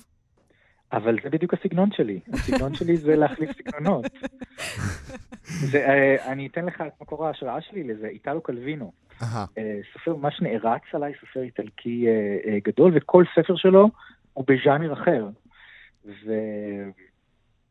[0.93, 2.19] אבל זה בדיוק הסגנון שלי.
[2.33, 4.05] הסגנון שלי זה להחליף סגנונות.
[5.71, 8.91] זה, אה, אני אתן לך את מקור ההשראה שלי לזה, איטלו קלווינו.
[9.23, 13.89] אה, סופר ממש נערץ עליי, סופר איטלקי אה, אה, גדול, וכל ספר שלו
[14.33, 15.27] הוא בז'אנר אחר.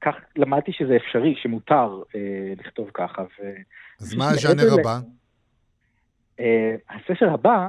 [0.00, 2.20] וכך למדתי שזה אפשרי, שמותר אה,
[2.58, 3.22] לכתוב ככה.
[3.22, 3.42] ו...
[4.00, 4.98] אז מה הז'אנר הבא?
[6.40, 7.68] אה, הספר הבא,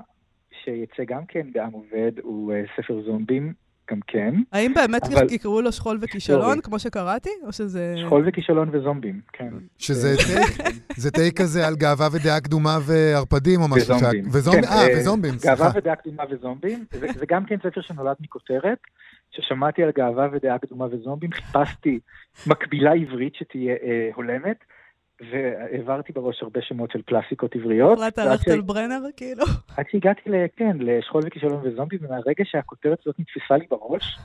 [0.63, 3.53] שיצא גם כן בעם עובד, הוא אה, ספר זומבים,
[3.91, 4.35] גם כן.
[4.51, 6.61] האם באמת אבל- יקראו לו שכול וכישלון.
[6.61, 7.29] כמו שקראתי?
[7.43, 7.95] או שזה...
[8.05, 9.49] שכול וכישלון וזומבים, כן.
[9.77, 13.95] שזה טייק, זה טייק כזה על גאווה ודעה קדומה וערפדים או משהו.
[13.95, 14.23] וזומבים.
[14.31, 15.77] וזומבים, כן, אה, אה, וזומבים, גאווה סליחה.
[15.79, 18.79] ודעה קדומה וזומבים, זה, זה גם כן ספר שנולד מכותרת,
[19.31, 21.99] ששמעתי על גאווה ודעה קדומה וזומבים, חיפשתי
[22.47, 24.57] מקבילה עברית שתהיה אה, הולמת,
[25.31, 27.97] והעברתי בראש הרבה שמות של קלאסיקות עבריות.
[27.97, 29.43] החלטת ש- על ברנר, כאילו?
[29.77, 34.17] עד שהגעתי, ל, כן, לשכול וכישלון וזומבים, ומהרגע שהכותרת הזאת נתפסה לי בראש,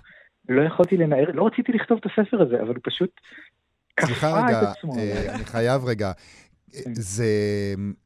[0.48, 3.10] לא יכולתי לנער, לא רציתי לכתוב את הספר הזה, אבל הוא פשוט
[4.00, 4.98] סליחה כפה רגע, את עצמו.
[4.98, 6.12] אה, אני חייב רגע.
[6.72, 6.94] כן.
[6.94, 7.24] זה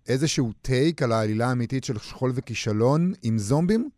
[0.09, 3.89] איזשהו טייק על העלילה האמיתית של שכול וכישלון עם זומבים?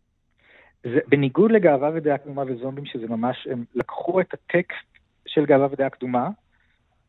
[0.83, 5.89] זה, בניגוד לגאווה ודעה קדומה וזומבים, שזה ממש, הם לקחו את הטקסט של גאווה ודעה
[5.89, 6.29] קדומה,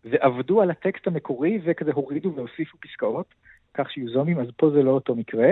[0.05, 3.35] ועבדו על הטקסט המקורי, וכזה הורידו והוסיפו פסקאות,
[3.75, 5.49] כך שיהיו זומבים, אז פה זה לא אותו מקרה.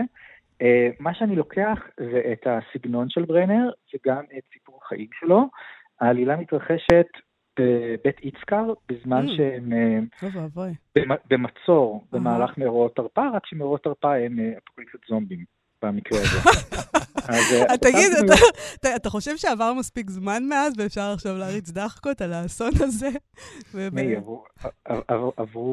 [0.62, 0.64] Uh,
[1.00, 5.44] מה שאני לוקח זה את הסגנון של ברנר, וגם את סיפור החיים שלו.
[6.00, 7.06] העלילה מתרחשת
[7.60, 9.36] בבית איצקר, בזמן Mm.
[9.36, 10.70] שהם אה, אוי ואבוי.
[10.98, 12.04] במ- במצור.
[12.12, 15.44] במהלך מאורעות תרפ"א, רק שמאורעות תרפ"א הם אה, אפוקליפסת זומבים
[15.82, 16.38] במקרה הזה.
[17.28, 18.34] אז, אה, תגיד, אותם אתה-
[18.80, 23.08] אתה- אתה חושב שעבר מספיק זמן מאז ואפשר עכשיו להריץ דחקות על האסון הזה?
[23.92, 24.44] מי, עברו-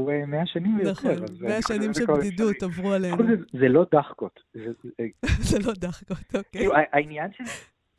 [0.10, 0.91] אה, 100 שנים ויותר.
[0.91, 2.63] נכון, אז, אה, 100 כל שנים של בדידות.
[2.63, 3.17] עברו עלינו.
[3.60, 4.39] זה- לא דחקות.
[5.50, 6.41] זה- לא דחקות, אוקיי.
[6.52, 7.43] כאילו, העניין של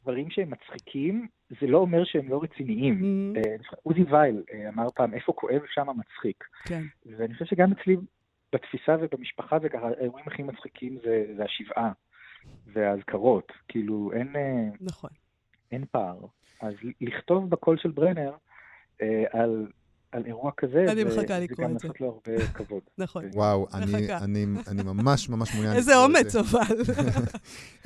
[0.02, 1.26] דברים שהם מצחיקים,
[1.60, 3.00] זה לא אומר שהם לא רציניים.
[3.34, 6.44] Mm, אה, עוזי וייל אה, אמר פעם, איפה כואב שם מצחיק.
[6.64, 6.82] כן.
[7.18, 7.96] ואני חושב שגם אצלי
[8.52, 11.92] בתפיסה ובמשפחה זה ככה, האירועים הכי מצחיקים זה, זה השבעה
[12.72, 13.52] והאזכרות.
[13.68, 15.10] כאילו, אין, אה, נכון.
[15.72, 16.18] אין פער.
[16.60, 18.32] אז לכתוב בקול של ברנר
[19.02, 19.66] אה, על,
[20.12, 21.88] על אירוע כזה, אני זה, מחכה זה לקרוא גם את זה.
[21.88, 22.82] לעשות לו הרבה כבוד.
[22.98, 23.24] נכון.
[23.34, 24.24] וואו, אני, מחכה.
[24.24, 26.40] אני, אני ממש ממש מעוניין איזה לקרוא את אומץ זה.
[26.40, 26.76] אבל.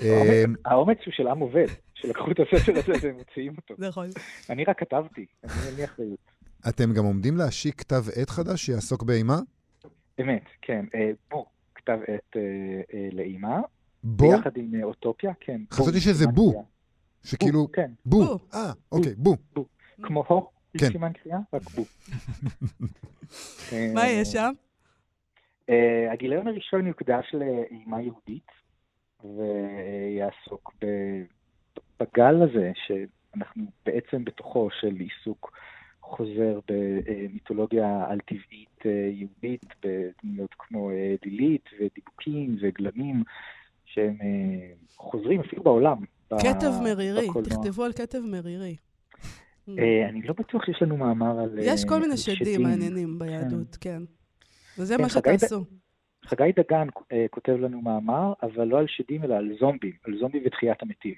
[0.03, 3.74] אה, האומץ הוא של עם עובד, שלקחו את הספר הזה והם מוציאים אותו.
[3.79, 4.07] נכון.
[4.50, 6.35] אני רק כתבתי, אני אין לי אחריות.
[6.68, 9.37] אתם גם עומדים להשיק כתב עת חדש שיעסוק באימה?
[10.20, 10.85] אמת, כן.
[10.94, 12.40] אה, בו, כתב עת אה,
[12.94, 13.61] אה, לאימא,
[14.03, 14.29] בו?
[14.29, 15.61] ביחד עם אוטופיה, כן.
[15.70, 16.64] חשבתי בו, שזה בו.
[17.24, 18.24] שכאילו, בו, כן, בו.
[18.24, 18.38] בו.
[18.55, 19.37] אה, אוקיי, בו.
[20.03, 20.87] כמו הו, כן.
[20.87, 21.85] עם סימן קריאה, רק בו.
[23.94, 24.53] מה יש שם?
[26.12, 28.46] הגיליון הראשון יוקדש לאימה יהודית,
[29.24, 31.24] ויעסוק ב-
[32.00, 35.53] בגל הזה שאנחנו בעצם בתוכו של עיסוק
[36.04, 43.22] חוזר במיתולוגיה על-טבעית אה, יהודית, בדמויות כמו אה, לילית ודיבוקים וגלמים,
[43.84, 45.96] שהם אה, חוזרים אפילו בעולם.
[46.30, 47.28] כתב מרירי.
[47.44, 48.76] תכתבו על כתב מרירי.
[50.08, 54.02] אני לא בטוח שיש לנו מאמר על יש כל מיני שדים מעניינים ביהדות, כן.
[54.78, 55.64] וזה כן, מה שתעשו.
[56.24, 56.86] חגי דגן
[57.30, 61.14] כותב לנו מאמר, אבל לא על שדים, אלא על זומבים, על זומבים ותחיית המתים.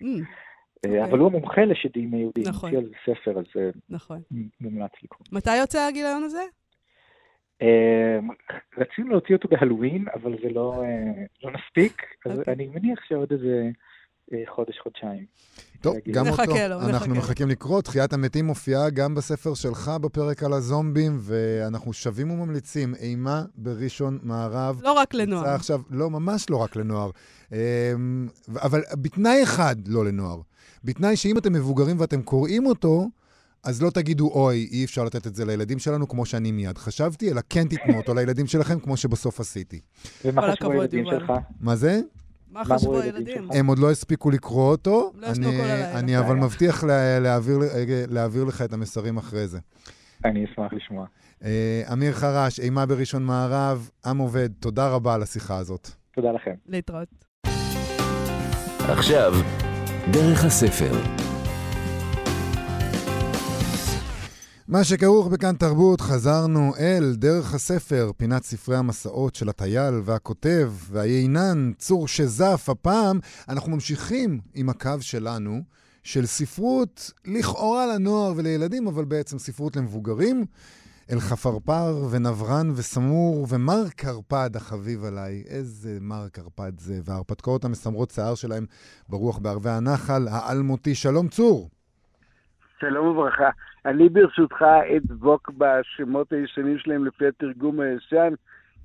[0.85, 1.05] אה, אוקיי.
[1.05, 2.75] אבל הוא מומחה לשדים יהודים, נכון.
[2.75, 4.21] הוציא על זה ספר, אז נכון.
[4.61, 5.27] מומלץ לקרוא.
[5.33, 6.43] מתי יוצא הגיליון הזה?
[7.63, 8.19] אה,
[8.79, 12.55] רצינו להוציא אותו בהלואוין, אבל זה לא אה, לא נספיק, אז אוקיי.
[12.55, 13.71] אני מניח שעוד איזה
[14.33, 15.25] אה, חודש, חודשיים.
[15.81, 15.97] טוב.
[16.11, 17.15] גם אותו נחכה אנחנו.
[17.15, 17.83] מחכים לקרוא.
[17.83, 24.81] תחיית המתים מופיעה גם בספר שלך בפרק על הזומבים, ואנחנו שבים וממליצים, אימה בראשון מערב.
[24.83, 25.49] לא רק לנוער.
[25.49, 27.11] עכשיו, לא, ממש לא רק לנוער.
[27.53, 27.59] אמ,
[28.63, 30.41] אבל בתנאי אחד לא לנוער.
[30.85, 33.09] בתנאי שאם אתם מבוגרים ואתם קוראים אותו,
[33.65, 37.31] אז לא תגידו, אוי, אי אפשר לתת את זה לילדים שלנו, כמו שאני מיד חשבתי,
[37.33, 39.81] אלא כן תיתנו אותו לילדים שלכם, כמו שבסוף עשיתי.
[40.25, 41.05] ומה חשבו הילדים.
[41.11, 41.33] שלך?
[41.61, 42.01] מה זה?
[42.53, 43.49] מה חשבו הילדים?
[43.53, 45.13] הם עוד לא הספיקו לקרוא אותו.
[45.17, 45.99] לא ישנו אני- כל הלילה.
[45.99, 47.59] אני אבל מבטיח לה- להעביר-
[48.11, 49.59] להעביר לך את המסרים אחרי זה.
[50.25, 51.07] אני אשמח לשמוע.
[51.45, 55.91] אה, אמיר חרש, אימה בראשון מערב, עם עובד, תודה רבה על השיחה הזאת.
[56.15, 56.55] תודה לכם.
[56.69, 57.09] להתראות.
[58.89, 59.35] עכשיו,
[60.13, 60.93] דרך הספר.
[64.69, 71.73] מה שכרוך בכאן תרבות, חזרנו אל דרך הספר, פינת ספרי המסעות של הטייל והכותב והיינן,
[71.79, 72.69] צור שזף.
[72.69, 75.61] הפעם אנחנו ממשיכים עם הקו שלנו
[76.03, 80.45] של ספרות לכאורה לנוער ולילדים, אבל בעצם ספרות למבוגרים.
[81.13, 85.45] אל חפרפר ונברן וסמור ומר קרפד החביב עליי.
[85.51, 88.65] איזה מר קרפד זה, וההרפתקאות המסמרות שיער שלהם
[89.09, 90.95] ברוח בערבי הנחל האלמותי.
[90.95, 91.69] שלום צור.
[92.81, 93.51] שלום וברכה.
[93.87, 94.63] אני ברשותך
[94.97, 98.35] אדבוק בשמות הישנים שלהם לפי התרגום הישן,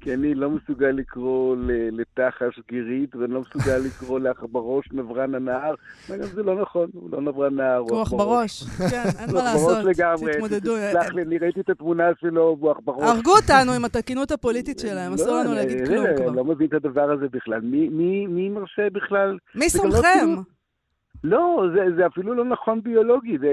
[0.02, 1.56] כי אני לא מסוגל לקרוא
[1.92, 5.74] לתחש גירית, ואני לא מסוגל לקרוא לעכברוש נברן הנהר.
[6.16, 8.64] אגב, זה לא נכון, הוא לא נברן נהר, הוא בראש.
[8.64, 10.30] כן, אין מה הוא עכברוש לעשות.
[10.32, 10.76] תתמודדו.
[10.92, 13.04] סלח לי, אני ראיתי את התמונה שלו, והוא עכברוש.
[13.04, 16.30] הרגו אותנו עם התקינות הפוליטית שלהם, אסור לנו לא, להגיד אני- כלום אני כבר.
[16.32, 17.60] לא מבין את הדבר הזה בכלל.
[17.62, 20.02] מי- מרשה בכלל מי גם לא
[21.24, 21.64] לא,
[21.98, 23.48] זה, אפילו לא נכון ביולוגית, אה,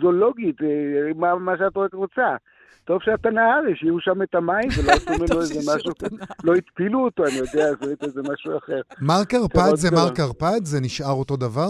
[0.00, 2.36] זולוגית, אה, מה, שאת רוצה.
[2.84, 5.92] טוב שאתה נהר, השאירו שם את המים ולא עשו ממנו איזה משהו.
[6.44, 8.80] לא התפילו אותו, אני יודע, עשו את איזה משהו אחר.
[9.00, 9.90] מר קרפד זה.
[9.90, 10.60] מר קרפד?
[10.64, 11.68] זה נשאר אותו דבר?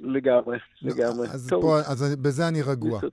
[0.00, 1.28] לגמרי, לגמרי.
[1.28, 3.00] אז טוב, פה, אז בזה אני רגוע.
[3.00, 3.06] זה.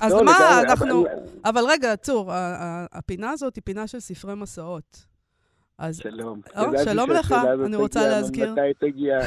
[0.00, 1.06] אז לא, מה, לגמרי, אנחנו...
[1.06, 1.10] אבל-
[1.44, 5.06] אבל רגע, צור, ה- ה- הפינה הזאת היא פינה של ספרי מסעות.
[5.78, 6.40] אז שלום.
[6.56, 8.52] או, שלום לך, אני רוצה תגיע, להזכיר.
[8.52, 9.18] מתי תגיע?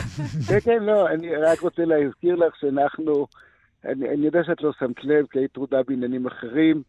[0.48, 3.28] כן, כן, לא, אני רק רוצה להזכיר לך שאנחנו,
[3.86, 6.84] אני, אני יודע שאת לא שמת לב, כי היית טרודה בעניינים אחרים,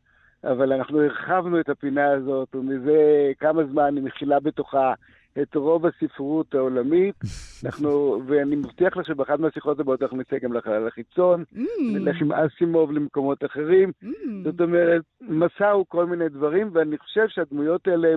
[0.44, 4.94] אבל אנחנו הרחבנו את הפינה הזאת, ומזה כמה זמן היא מכילה בתוכה
[5.42, 7.14] את רוב הספרות העולמית.
[7.64, 11.58] אנחנו, ואני מבטיח לך שבאחת מהשיחות הבאות אנחנו נצא גם לחלל החיצון, Mm,
[11.92, 13.92] נלך עם אסימוב למקומות אחרים.
[14.04, 14.06] mm.
[14.44, 18.14] זאת אומרת, מסע הוא כל מיני דברים, ואני חושב שהדמויות האלה,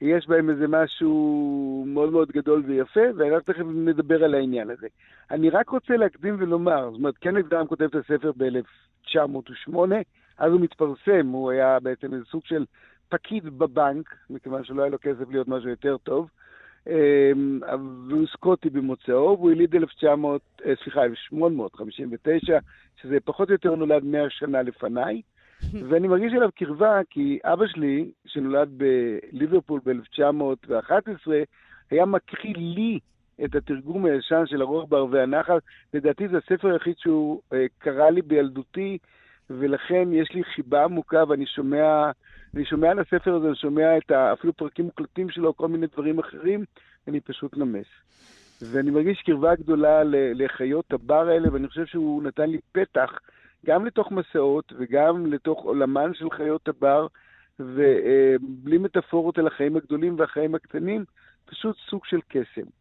[0.00, 4.86] יש בהם איזה משהו מאוד מאוד גדול ויפה, ואנחנו תכף נדבר על העניין הזה.
[5.30, 9.78] אני רק רוצה להקדים ולומר, זאת אומרת, קנט גרם כותב את הספר ב-1908,
[10.40, 12.64] אז הוא מתפרסם, הוא היה בעצם איזה סוג של
[13.08, 16.28] פקיד בבנק, מכיוון שלא היה לו כסף להיות משהו יותר טוב.
[16.86, 17.60] אמ,
[18.08, 22.58] והוא סקוטי במוצאו, והוא יליד 1900, אה, סליחה, 1859,
[23.02, 25.22] שזה פחות או יותר נולד 100 שנה לפניי.
[25.88, 31.30] ואני מרגיש אליו קרבה, כי אבא שלי, שנולד בליברפול ב-1911,
[31.90, 32.98] היה מקריא לי
[33.44, 35.58] את התרגום הישן של הרוח בערבי הנחל.
[35.94, 38.98] לדעתי זה הספר היחיד שהוא אה, קרא לי בילדותי,
[39.50, 42.10] ולכן יש לי חיבה עמוקה, ואני שומע,
[42.54, 45.86] אני שומע על הספר הזה, אני שומע את ה, אפילו פרקים מוקלטים שלו, כל מיני
[45.86, 46.64] דברים אחרים,
[47.08, 47.86] אני פשוט נמס.
[48.62, 50.02] ואני מרגיש קרבה גדולה
[50.34, 53.10] לחיות הבר האלה, ואני חושב שהוא נתן לי פתח
[53.66, 57.06] גם לתוך מסעות וגם לתוך עולמן של חיות הבר,
[57.60, 61.04] ובלי מטאפורות על החיים הגדולים והחיים הקטנים,
[61.46, 62.79] פשוט סוג של קסם.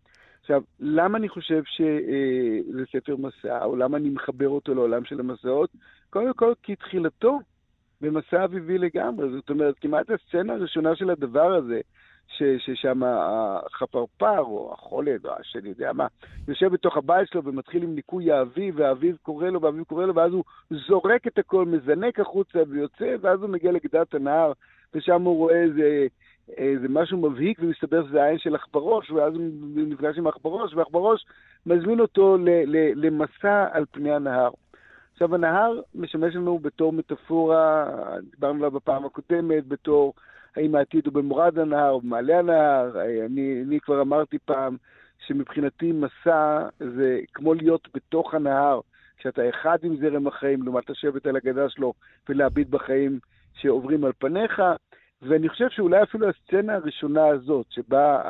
[0.49, 5.69] עכשיו, למה אני חושב שזה ספר מסע, או למה אני מחבר אותו לעולם של המסעות?
[6.09, 7.39] קודם כל, כי תחילתו
[8.01, 9.29] במסע אביבי לגמרי.
[9.29, 11.81] זאת אומרת, כמעט הסצנה הראשונה של הדבר הזה,
[12.57, 16.07] ששם החפרפר, או החולד, או השני יודע מה,
[16.47, 20.33] יושב בתוך הבית שלו ומתחיל עם ניקוי האביב, והאביב קורא לו, והאביב קורא לו, ואז
[20.33, 20.43] הוא
[20.87, 24.51] זורק את הכל, מזנק החוצה ויוצא, ואז הוא מגיע לגדת הנהר,
[24.93, 26.07] ושם הוא רואה איזה,
[26.57, 29.43] איזה משהו מבהיק, ומסתבר שזה העין של עכברוש, ואז הוא
[29.75, 31.25] נפגש עם עכברוש, ועכברוש
[31.65, 32.37] מזמין אותו
[32.95, 34.49] למסע על פני הנהר.
[35.13, 37.85] עכשיו, הנהר משמש לנו בתור מטאפורה,
[38.31, 40.13] דיברנו עליו בפעם הקודמת, בתור
[40.55, 43.01] האם העתיד הוא במורד הנהר או במעלה הנהר.
[43.25, 44.77] אני, אני כבר אמרתי פעם
[45.27, 48.79] שמבחינתי מסע זה כמו להיות בתוך הנהר,
[49.17, 51.93] כשאתה אחד עם זרם החיים, לעומת לשבת על הגדה שלו
[52.29, 53.19] ולהביט בחיים
[53.53, 54.61] שעוברים על פניך.
[55.21, 58.21] ואני חושב שאולי אפילו הסצנה הראשונה הזאת, שבה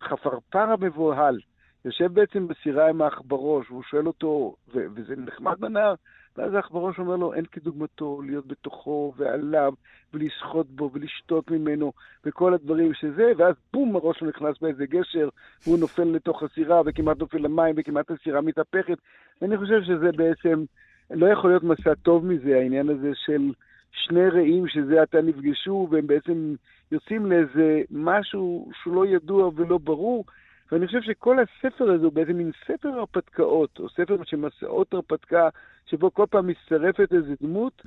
[0.00, 1.38] החפרפר המבוהל
[1.84, 5.94] יושב בעצם בסירה עם העכברוש, והוא שואל אותו, ו- וזה נחמד בנהר,
[6.36, 9.72] ואז העכברוש אומר לו, אין כדוגמתו להיות בתוכו ועליו,
[10.14, 11.92] ולשחות בו ולשתות ממנו,
[12.24, 15.28] וכל הדברים שזה, ואז בום, הראש שלו נכנס באיזה גשר,
[15.66, 18.98] והוא נופל לתוך הסירה, וכמעט נופל למים, וכמעט הסירה מתהפכת.
[19.42, 20.64] ואני חושב שזה בעצם,
[21.10, 23.52] לא יכול להיות מסע טוב מזה, העניין הזה של
[23.92, 26.54] שני רעים שזה עתה נפגשו, והם בעצם
[26.92, 30.24] יוצאים לאיזה משהו שהוא לא ידוע ולא ברור,
[30.72, 35.48] ואני חושב שכל הספר הזה הוא בעצם מין ספר הרפתקאות, או ספר של מסעות הרפתקה,
[35.86, 37.82] שבו כל פעם מצטרפת איזו דמות,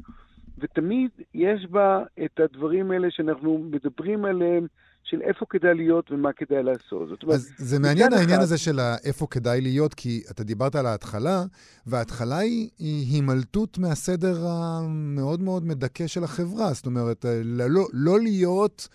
[0.57, 4.67] ותמיד יש בה את הדברים האלה שאנחנו מדברים עליהם,
[5.04, 7.10] של איפה כדאי להיות ומה כדאי לעשות.
[7.10, 10.76] זאת אומרת, אז זה מעניין העניין אחד- הזה של איפה כדאי להיות, כי אתה דיברת
[10.76, 11.43] על ההתחלה,
[11.88, 16.74] וההתחלה היא, היא הימלטות מהסדר המאוד מאוד מדכא של החברה.
[16.74, 18.88] זאת אומרת, אה, לא, לא להיות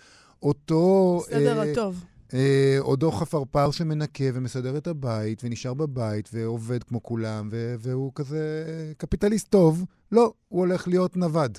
[0.43, 1.21] אותו...
[1.27, 2.05] בסדר אה, הטוב.
[2.35, 8.65] אה, אותו חפרפר שמנקה ומסדר את הבית, ונשאר בבית, ועובד כמו כולם, ו- והוא כזה
[8.99, 9.85] קפיטליסט טוב.
[10.13, 11.59] לא, הוא הולך להיות נווד.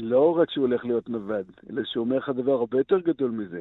[0.00, 3.60] לא רק שהוא הולך להיות נווד, אלא שהוא אומר לך דבר הרבה יותר גדול מזה.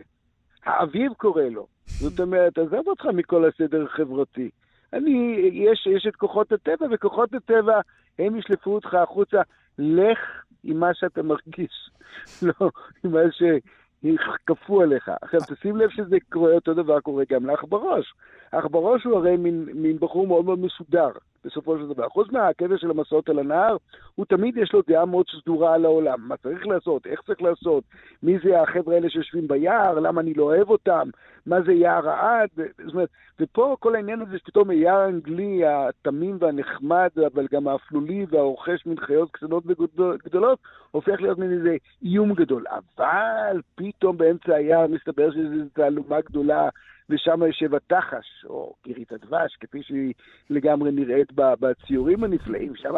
[0.66, 1.68] האביב קורא לו.
[1.86, 4.50] זאת אומרת, עזוב אותך מכל הסדר החברתי.
[4.94, 7.80] אני, יש, יש את כוחות הטבע, וכוחות הטבע,
[8.20, 9.42] הם ישלפו אותך החוצה.
[9.80, 10.20] לך
[10.64, 11.90] עם מה שאתה מרגיש,
[12.48, 12.70] לא
[13.04, 15.12] עם מה שכפו עליך.
[15.22, 18.14] עכשיו, תשים לב שזה קורה, אותו דבר קורה גם לעכברוש.
[18.52, 21.10] עכברוש הוא הרי מין, מין בחור מאוד מאוד מסודר,
[21.46, 22.10] בסופו של דבר.
[22.10, 23.78] חוץ מהקטע של המסעות על הנהר,
[24.16, 26.20] הוא תמיד יש לו דעה מאוד סדורה על העולם.
[26.28, 27.84] מה צריך לעשות, איך צריך לעשות,
[28.24, 31.10] מי זה החבר'ה האלה שיושבים ביער, למה אני לא אוהב אותם,
[31.46, 32.50] מה זה יער העד.
[32.56, 33.10] זאת אומרת,
[33.40, 39.32] ופה כל העניין הזה שפתאום היער האנגלי, התמים והנחמד, אבל גם האפלולי והרוכש מן חיות
[39.32, 40.60] קטנות וגדולות,
[40.92, 42.64] הופך להיות מין איזה איום גדול.
[42.98, 46.70] אבל פתאום באמצע היער מסתבר שזו תעלומה גדולה.
[47.10, 50.14] ושם יושב התחש, או גירית הדבש, כפי שהיא
[50.50, 52.94] לגמרי נראית בציורים הנפלאים שם.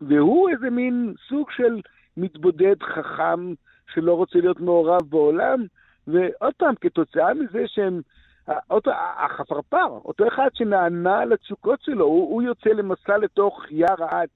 [0.00, 1.80] והוא איזה מין סוג של
[2.16, 3.54] מתבודד חכם
[3.94, 5.64] שלא רוצה להיות מעורב בעולם,
[6.06, 8.00] ועוד פעם, כתוצאה מזה שהם...
[8.70, 14.28] אותו, החפרפר, אותו אחד שנענה לתשוקות שלו, הוא, הוא יוצא למסע לתוך יער העד,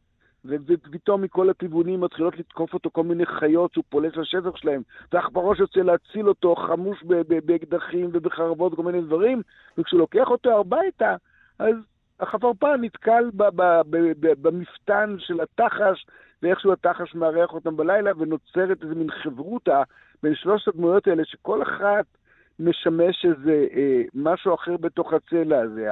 [0.44, 4.82] ופתאום מכל הכיוונים מתחילות לתקוף אותו כל מיני חיות שהוא פולש לשטח שלהם,
[5.12, 7.02] והעכברוש יוצא להציל אותו חמוש
[7.44, 9.42] באקדחים ובחרבות וכל מיני דברים,
[9.78, 11.16] וכשהוא לוקח אותו הביתה,
[11.58, 11.74] אז
[12.20, 13.30] החפרפר נתקל
[14.20, 16.06] במפתן של התחש,
[16.42, 19.82] ואיכשהו התחש מארח אותם בלילה, ונוצרת איזה מין חברותה
[20.22, 22.04] בין שלושת הדמויות האלה, שכל אחת
[22.58, 25.88] משמש איזה אה, משהו אחר בתוך הצלע הזה.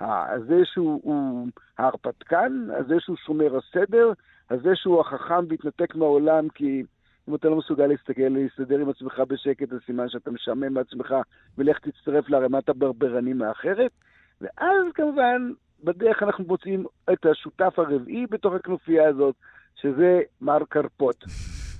[0.00, 4.12] הזה שהוא הוא ההרפתקן, הזה שהוא שומר הסדר,
[4.50, 6.82] הזה שהוא החכם והתנתק מהעולם, כי
[7.28, 11.14] אם אתה לא מסוגל להסתכל, להסתדר עם עצמך בשקט, זה סימן שאתה משעמם מעצמך,
[11.58, 13.90] ולך תצטרף לערימת הברברנים האחרת.
[14.40, 15.52] ואז כמובן,
[15.84, 19.34] בדרך אנחנו מוצאים את השותף הרביעי בתוך הכנופיה הזאת,
[19.74, 21.24] שזה מר קרפוט.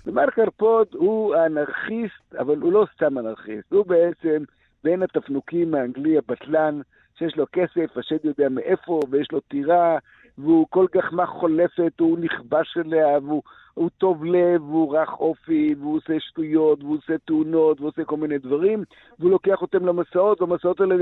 [0.06, 4.42] ומר קרפוט הוא האנרכיסט, אבל הוא לא סתם אנרכיסט, הוא בעצם
[4.84, 6.80] בין התפנוקים האנגלי הבטלן,
[7.18, 9.98] שיש לו כסף, השד יודע מאיפה, ויש לו טירה,
[10.38, 13.42] והוא כל גחמה חולפת, הוא נכבש אליה, והוא
[13.74, 18.16] הוא טוב לב, והוא רך אופי, והוא עושה שטויות, והוא עושה תאונות, והוא עושה כל
[18.16, 18.84] מיני דברים,
[19.18, 20.94] והוא לוקח אותם למסעות, והמסעות האלה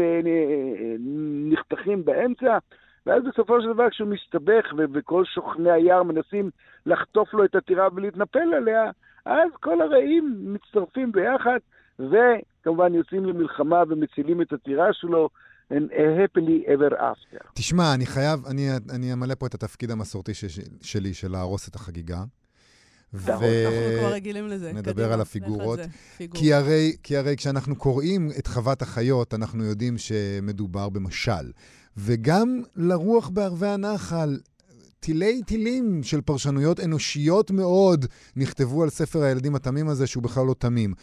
[1.50, 2.58] נחתכים באמצע,
[3.06, 6.50] ואז בסופו של דבר כשהוא מסתבך, וכל שוכני היער מנסים
[6.86, 8.90] לחטוף לו את הטירה ולהתנפל עליה,
[9.24, 11.58] אז כל הרעים מצטרפים ביחד,
[11.98, 15.28] וכמובן יוצאים למלחמה ומצילים את הטירה שלו.
[15.72, 17.44] And happily ever after.
[17.54, 20.44] תשמע, אני חייב, אני, אני אמלא פה את התפקיד המסורתי ש,
[20.82, 22.24] שלי, של להרוס את החגיגה.
[23.14, 23.30] ו...
[23.30, 23.46] אנחנו
[23.98, 24.72] כבר רגילים לזה.
[24.72, 25.78] נדבר קדימה, על הפיגורות.
[26.16, 26.40] פיגור.
[26.40, 31.52] כי הרי, כי הרי כשאנחנו קוראים את חוות החיות, אנחנו יודעים שמדובר במשל.
[31.96, 34.38] וגם לרוח בערבי הנחל,
[35.00, 38.06] תילי תילים של פרשנויות אנושיות מאוד
[38.36, 40.94] נכתבו על ספר הילדים התמים הזה, שהוא בכלל לא תמים.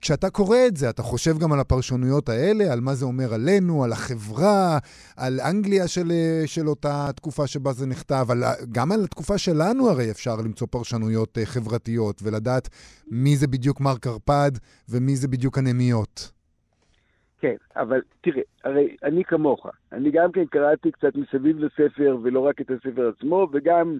[0.00, 3.84] כשאתה קורא את זה, אתה חושב גם על הפרשנויות האלה, על מה זה אומר עלינו,
[3.84, 4.78] על החברה,
[5.16, 6.12] על אנגליה של,
[6.46, 8.38] של אותה תקופה שבה זה נכתב, על,
[8.72, 12.68] גם על התקופה שלנו הרי אפשר למצוא פרשנויות חברתיות, ולדעת
[13.10, 14.50] מי זה בדיוק מר קרפד
[14.88, 16.32] ומי זה בדיוק הנמיות.
[17.40, 22.60] כן, אבל תראה, הרי אני כמוך, אני גם כן קראתי קצת מסביב לספר, ולא רק
[22.60, 23.98] את הספר עצמו, וגם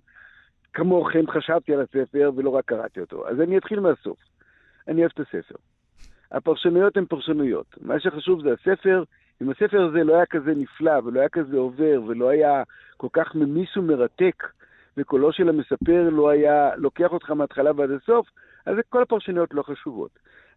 [0.73, 3.29] כמוכם חשבתי על הספר, ולא רק קראתי אותו.
[3.29, 4.19] אז אני אתחיל מהסוף.
[4.89, 5.55] אני אוהב את הספר.
[6.33, 7.67] הפרשנויות הן פרשנויות.
[7.81, 9.05] מה שחשוב זה הספר.
[9.43, 12.63] אם הספר הזה לא היה כזה נפלא, ולא היה כזה עובר, ולא היה
[12.97, 14.47] כל כך ממיס ומרתק,
[14.97, 18.27] וקולו של המספר לא היה לוקח אותך מההתחלה ועד הסוף,
[18.67, 20.11] אז כל הפרשנויות לא חשובות.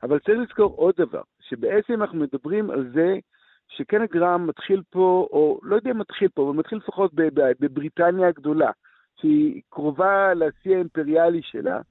[0.04, 3.16] אבל צריך לזכור עוד דבר, שבעצם אנחנו מדברים על זה
[3.68, 7.12] שקנט גרם מתחיל פה, או לא יודע אם מתחיל פה, אבל מתחיל לפחות
[7.60, 8.72] בבריטניה הגדולה,
[9.22, 11.82] שהיא קרובה לשיא האימפריאלי שלה,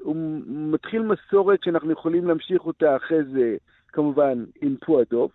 [0.00, 3.56] הוא מתחיל מסורת שאנחנו יכולים להמשיך אותה אחרי זה,
[3.88, 5.30] כמובן, עם פועדוב,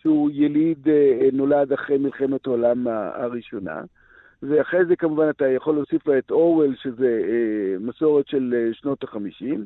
[0.00, 0.88] שהוא יליד,
[1.32, 3.82] נולד אחרי מלחמת העולם הראשונה,
[4.42, 7.22] ואחרי זה כמובן אתה יכול להוסיף לה את אורוול, שזה
[7.80, 9.64] מסורת של שנות החמישים,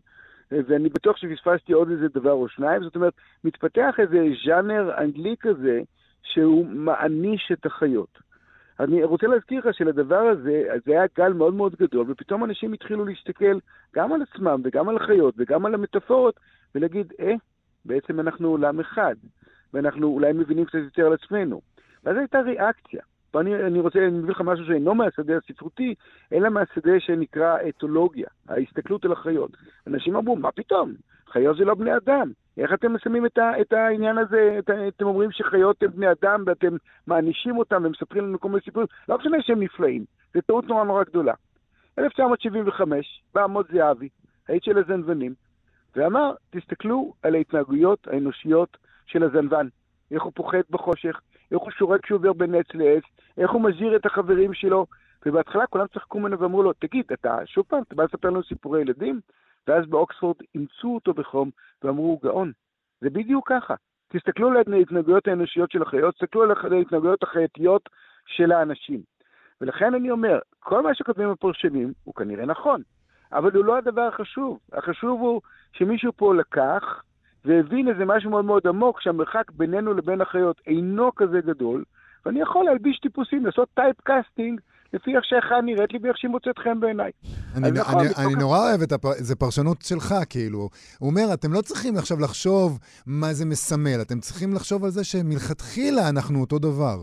[0.51, 3.12] ואני בטוח שפספסתי עוד איזה דבר או שניים, זאת אומרת,
[3.45, 5.81] מתפתח איזה ז'אנר אנגלי כזה,
[6.22, 8.30] שהוא מעניש את החיות.
[8.81, 13.05] אני רוצה להזכיר לך שלדבר הזה, זה היה גל מאוד מאוד גדול, ופתאום אנשים התחילו
[13.05, 13.59] להסתכל
[13.97, 16.41] גם על עצמם וגם על החיות וגם על המטאפורות,
[16.74, 17.35] ולהגיד, אה,
[17.85, 19.14] בעצם אנחנו עולם אחד,
[19.74, 21.61] ואנחנו אולי מבינים קצת יותר על עצמנו.
[22.05, 23.01] ואז הייתה ריאקציה.
[23.35, 25.95] ואני אני רוצה, אני מביא לך משהו שאינו מהשדה הספרותי,
[26.33, 29.51] אלא מהשדה שנקרא אתולוגיה, ההסתכלות על החיות.
[29.87, 30.93] אנשים אמרו, מה פתאום?
[31.31, 32.31] חיות זה לא בני אדם.
[32.59, 36.76] איך אתם שמים את, את העניין הזה, את, אתם אומרים שחיות הם בני אדם ואתם
[37.07, 38.87] מענישים אותם ומספרים לנו כל מיני סיפורים?
[39.09, 40.05] לא משנה שהם נפלאים,
[40.35, 41.35] זו טעות נורא נורא גדולה.
[41.99, 44.09] 1975, בא עמוד זהבי,
[44.49, 45.35] האיש של הזנוונים,
[45.97, 48.76] ואמר, תסתכלו על ההתנהגויות האנושיות
[49.07, 49.68] של הזנוון.
[50.11, 51.20] איך הוא פוחד בחושך,
[51.53, 53.03] איך הוא שורק כשהוא עובר בין עץ לעץ,
[53.39, 54.87] איך הוא מזהיר את החברים שלו.
[55.26, 58.81] ובהתחלה כולם צחקו ממנו ואמרו לו, תגיד, אתה שוב פעם, אתה בא לספר לנו סיפורי
[58.81, 59.20] ילדים?
[59.66, 61.50] ואז באוקספורד אימצו אותו בחום
[61.82, 62.52] ואמרו, הוא גאון.
[63.00, 63.74] זה בדיוק ככה.
[64.12, 67.88] תסתכלו על ההתנהגויות האנושיות של החיות, תסתכלו על ההתנהגויות החייתיות
[68.26, 69.00] של האנשים.
[69.61, 72.82] ולכן אני אומר, כל מה שכותבים הפרשנים הוא כנראה נכון,
[73.32, 74.58] אבל הוא לא הדבר החשוב.
[74.72, 75.40] החשוב הוא
[75.72, 77.02] שמישהו פה לקח
[77.44, 81.84] והבין איזה משהו מאוד מאוד עמוק, שהמרחק בינינו לבין החיות אינו כזה גדול,
[82.26, 84.61] ואני יכול להלביש טיפוסים, לעשות typecasting
[84.95, 87.11] לפי איך שאחד נראית לי ואיך שהיא מוצאת חן בעיניי.
[87.57, 88.05] אני, נכון,
[88.41, 89.07] נורא אוהב את הפ...
[89.16, 90.68] זה פרשנות שלך, כאילו.
[90.99, 95.05] הוא אומר, אתם לא צריכים עכשיו לחשוב מה זה מסמל, אתם צריכים לחשוב על זה
[95.05, 96.97] שמלכתחילה אנחנו אותו דבר.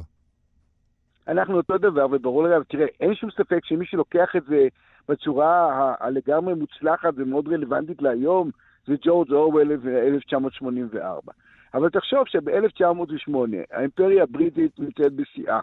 [1.27, 4.67] אנחנו אותו דבר, וברור לגמרי, תראה, אין שום ספק שמי שלוקח את זה
[5.09, 8.51] בצורה הלגמרי מוצלחת ומאוד רלוונטית להיום,
[8.88, 11.31] זה ג'ורג' אורוול ו-1984.
[11.73, 13.31] אבל תחשוב שב-1908
[13.71, 15.59] האימפריה הבריטית נמצאת בשיאה.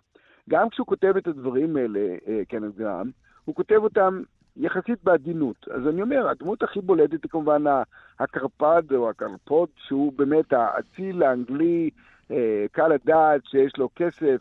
[0.51, 3.11] גם כשהוא כותב את הדברים האלה, אה, קנט גרם,
[3.45, 4.23] הוא כותב אותם
[4.57, 5.69] יחסית בעדינות.
[5.71, 7.65] אז אני אומר, הדמות הכי בולטת היא כמובן
[8.21, 11.91] הקרפד או הקרפוד, שהוא באמת האציל האנגלי,
[12.31, 14.37] אה, קל הדעת, שיש לו כסף,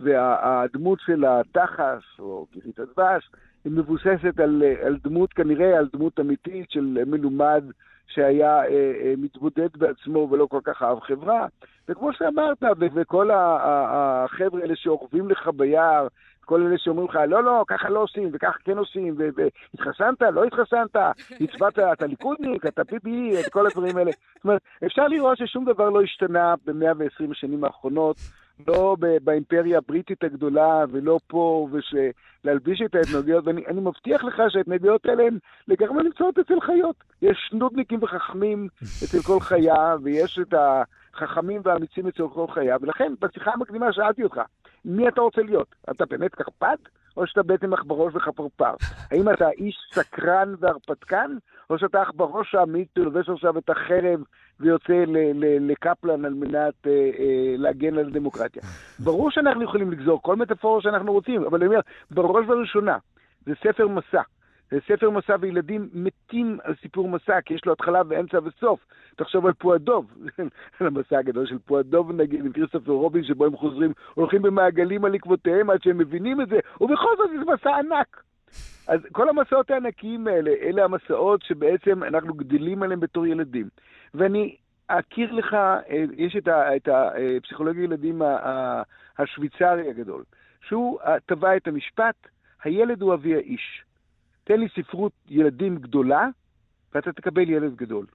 [0.00, 3.30] והדמות של התחש, או גירית הדבש,
[3.64, 7.64] היא מבוססת על, אה, על דמות, כנראה על דמות אמיתית של מלומד
[8.08, 11.46] שהיה אה, אה, מתבודד בעצמו ולא כל כך אהב חברה.
[11.88, 12.62] וכמו שאמרת,
[12.94, 16.08] וכל החבר'ה האלה שאורבים לך ביער,
[16.48, 20.96] כל אלה שאומרים לך, לא, לא, ככה לא עושים, וככה כן עושים, והתחסנת, לא התחסנת,
[21.40, 24.10] הצבעת, אתה ליכודניק, אתה PPE, את כל הדברים האלה.
[24.34, 28.16] זאת אומרת, אפשר לראות ששום דבר לא השתנה ב-120 השנים האחרונות,
[28.66, 35.22] לא באימפריה הבריטית הגדולה, ולא פה, ולהלביש את ההתנהגויות, ואני אני מבטיח לך שההתנהגויות האלה
[35.22, 35.38] הן
[35.68, 36.96] לגמרי נמצאות אצל חיות.
[37.22, 38.68] יש נודניקים וחכמים
[39.04, 40.54] אצל כל חיה, ויש את
[41.14, 44.40] החכמים והאמיצים אצל כל חיה, ולכן בשיחה המקדימה שאלתי אותך,
[44.84, 45.74] מי אתה רוצה להיות?
[45.90, 46.76] אתה באמת קרפד,
[47.16, 48.74] או שאתה בעצם עכברוש וחפרפר?
[49.10, 51.30] האם אתה איש סקרן והרפתקן,
[51.70, 54.20] או שאתה עכברוש האמיץ שלובש עכשיו את החרב
[54.60, 55.04] ויוצא
[55.60, 58.62] לקפלן על מנת אה, אה, להגן על הדמוקרטיה?
[58.98, 61.80] ברור שאנחנו יכולים לגזור כל מטאפורה שאנחנו רוצים, אבל אני אומר,
[62.10, 62.98] בראש ובראשונה,
[63.46, 64.22] זה ספר מסע.
[64.70, 68.80] זה ספר מסע וילדים מתים על סיפור מסע, כי יש לו התחלה ואמצע וסוף.
[69.16, 70.06] תחשוב על פועדוב,
[70.80, 75.14] על המסע הגדול של פועדוב נגיד, עם כריסטופר רובין, שבו הם חוזרים, הולכים במעגלים על
[75.14, 78.22] עקבותיהם עד שהם מבינים את זה, ובכל זאת זה מסע ענק.
[78.88, 83.68] אז כל המסעות הענקיים האלה, אלה המסעות שבעצם אנחנו גדלים עליהם בתור ילדים.
[84.14, 84.56] ואני
[84.88, 85.80] אכיר לך, אה,
[86.16, 88.82] יש את ה- את הפסיכולוגיה ילדים ה- ה-
[89.18, 90.24] השוויצרי הגדול,
[90.68, 92.14] שהוא אה, טבע את המשפט,
[92.64, 93.84] הילד הוא אבי האיש.
[94.44, 96.28] תן לי ספרות ילדים גדולה,
[96.94, 98.06] ואתה תקבל ילד גדול.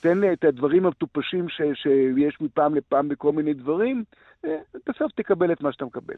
[0.00, 4.04] תן לי את הדברים המטופשים ש, שיש מפעם לפעם בכל מיני דברים,
[4.44, 4.56] אה,
[4.88, 6.14] בסוף תקבל את מה שאתה מקבל.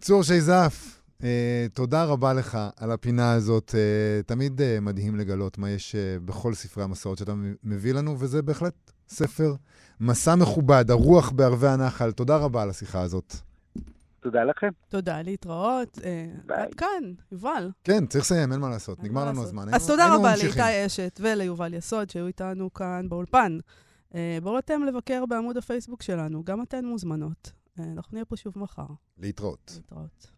[0.00, 3.74] צור שייזף, אה, תודה רבה לך על הפינה הזאת.
[3.74, 7.32] אה, תמיד אה, מדהים לגלות מה יש אה, בכל ספרי המסעות שאתה
[7.64, 8.74] מביא לנו, וזה בהחלט
[9.08, 9.54] ספר
[10.00, 12.12] מסע מכובד, הרוח בערבי הנחל.
[12.12, 13.34] תודה רבה על השיחה הזאת.
[14.20, 14.68] תודה לכם.
[14.88, 15.98] תודה, להתראות.
[16.46, 16.62] ביי.
[16.62, 17.70] עד כאן, יובל.
[17.84, 19.48] כן, צריך לסיים, אין מה לעשות, אין נגמר מה לנו לעשות.
[19.48, 19.74] הזמן.
[19.74, 20.32] אז תודה רבה.
[20.36, 23.58] לאיתי אשת וליובל יסוד שהיו איתנו כאן באולפן.
[24.42, 27.52] בואו אתם לבקר בעמוד הפייסבוק שלנו, גם אתן מוזמנות.
[27.78, 28.86] אנחנו נהיה פה שוב מחר.
[29.18, 29.72] להתראות.
[29.76, 30.37] להתראות.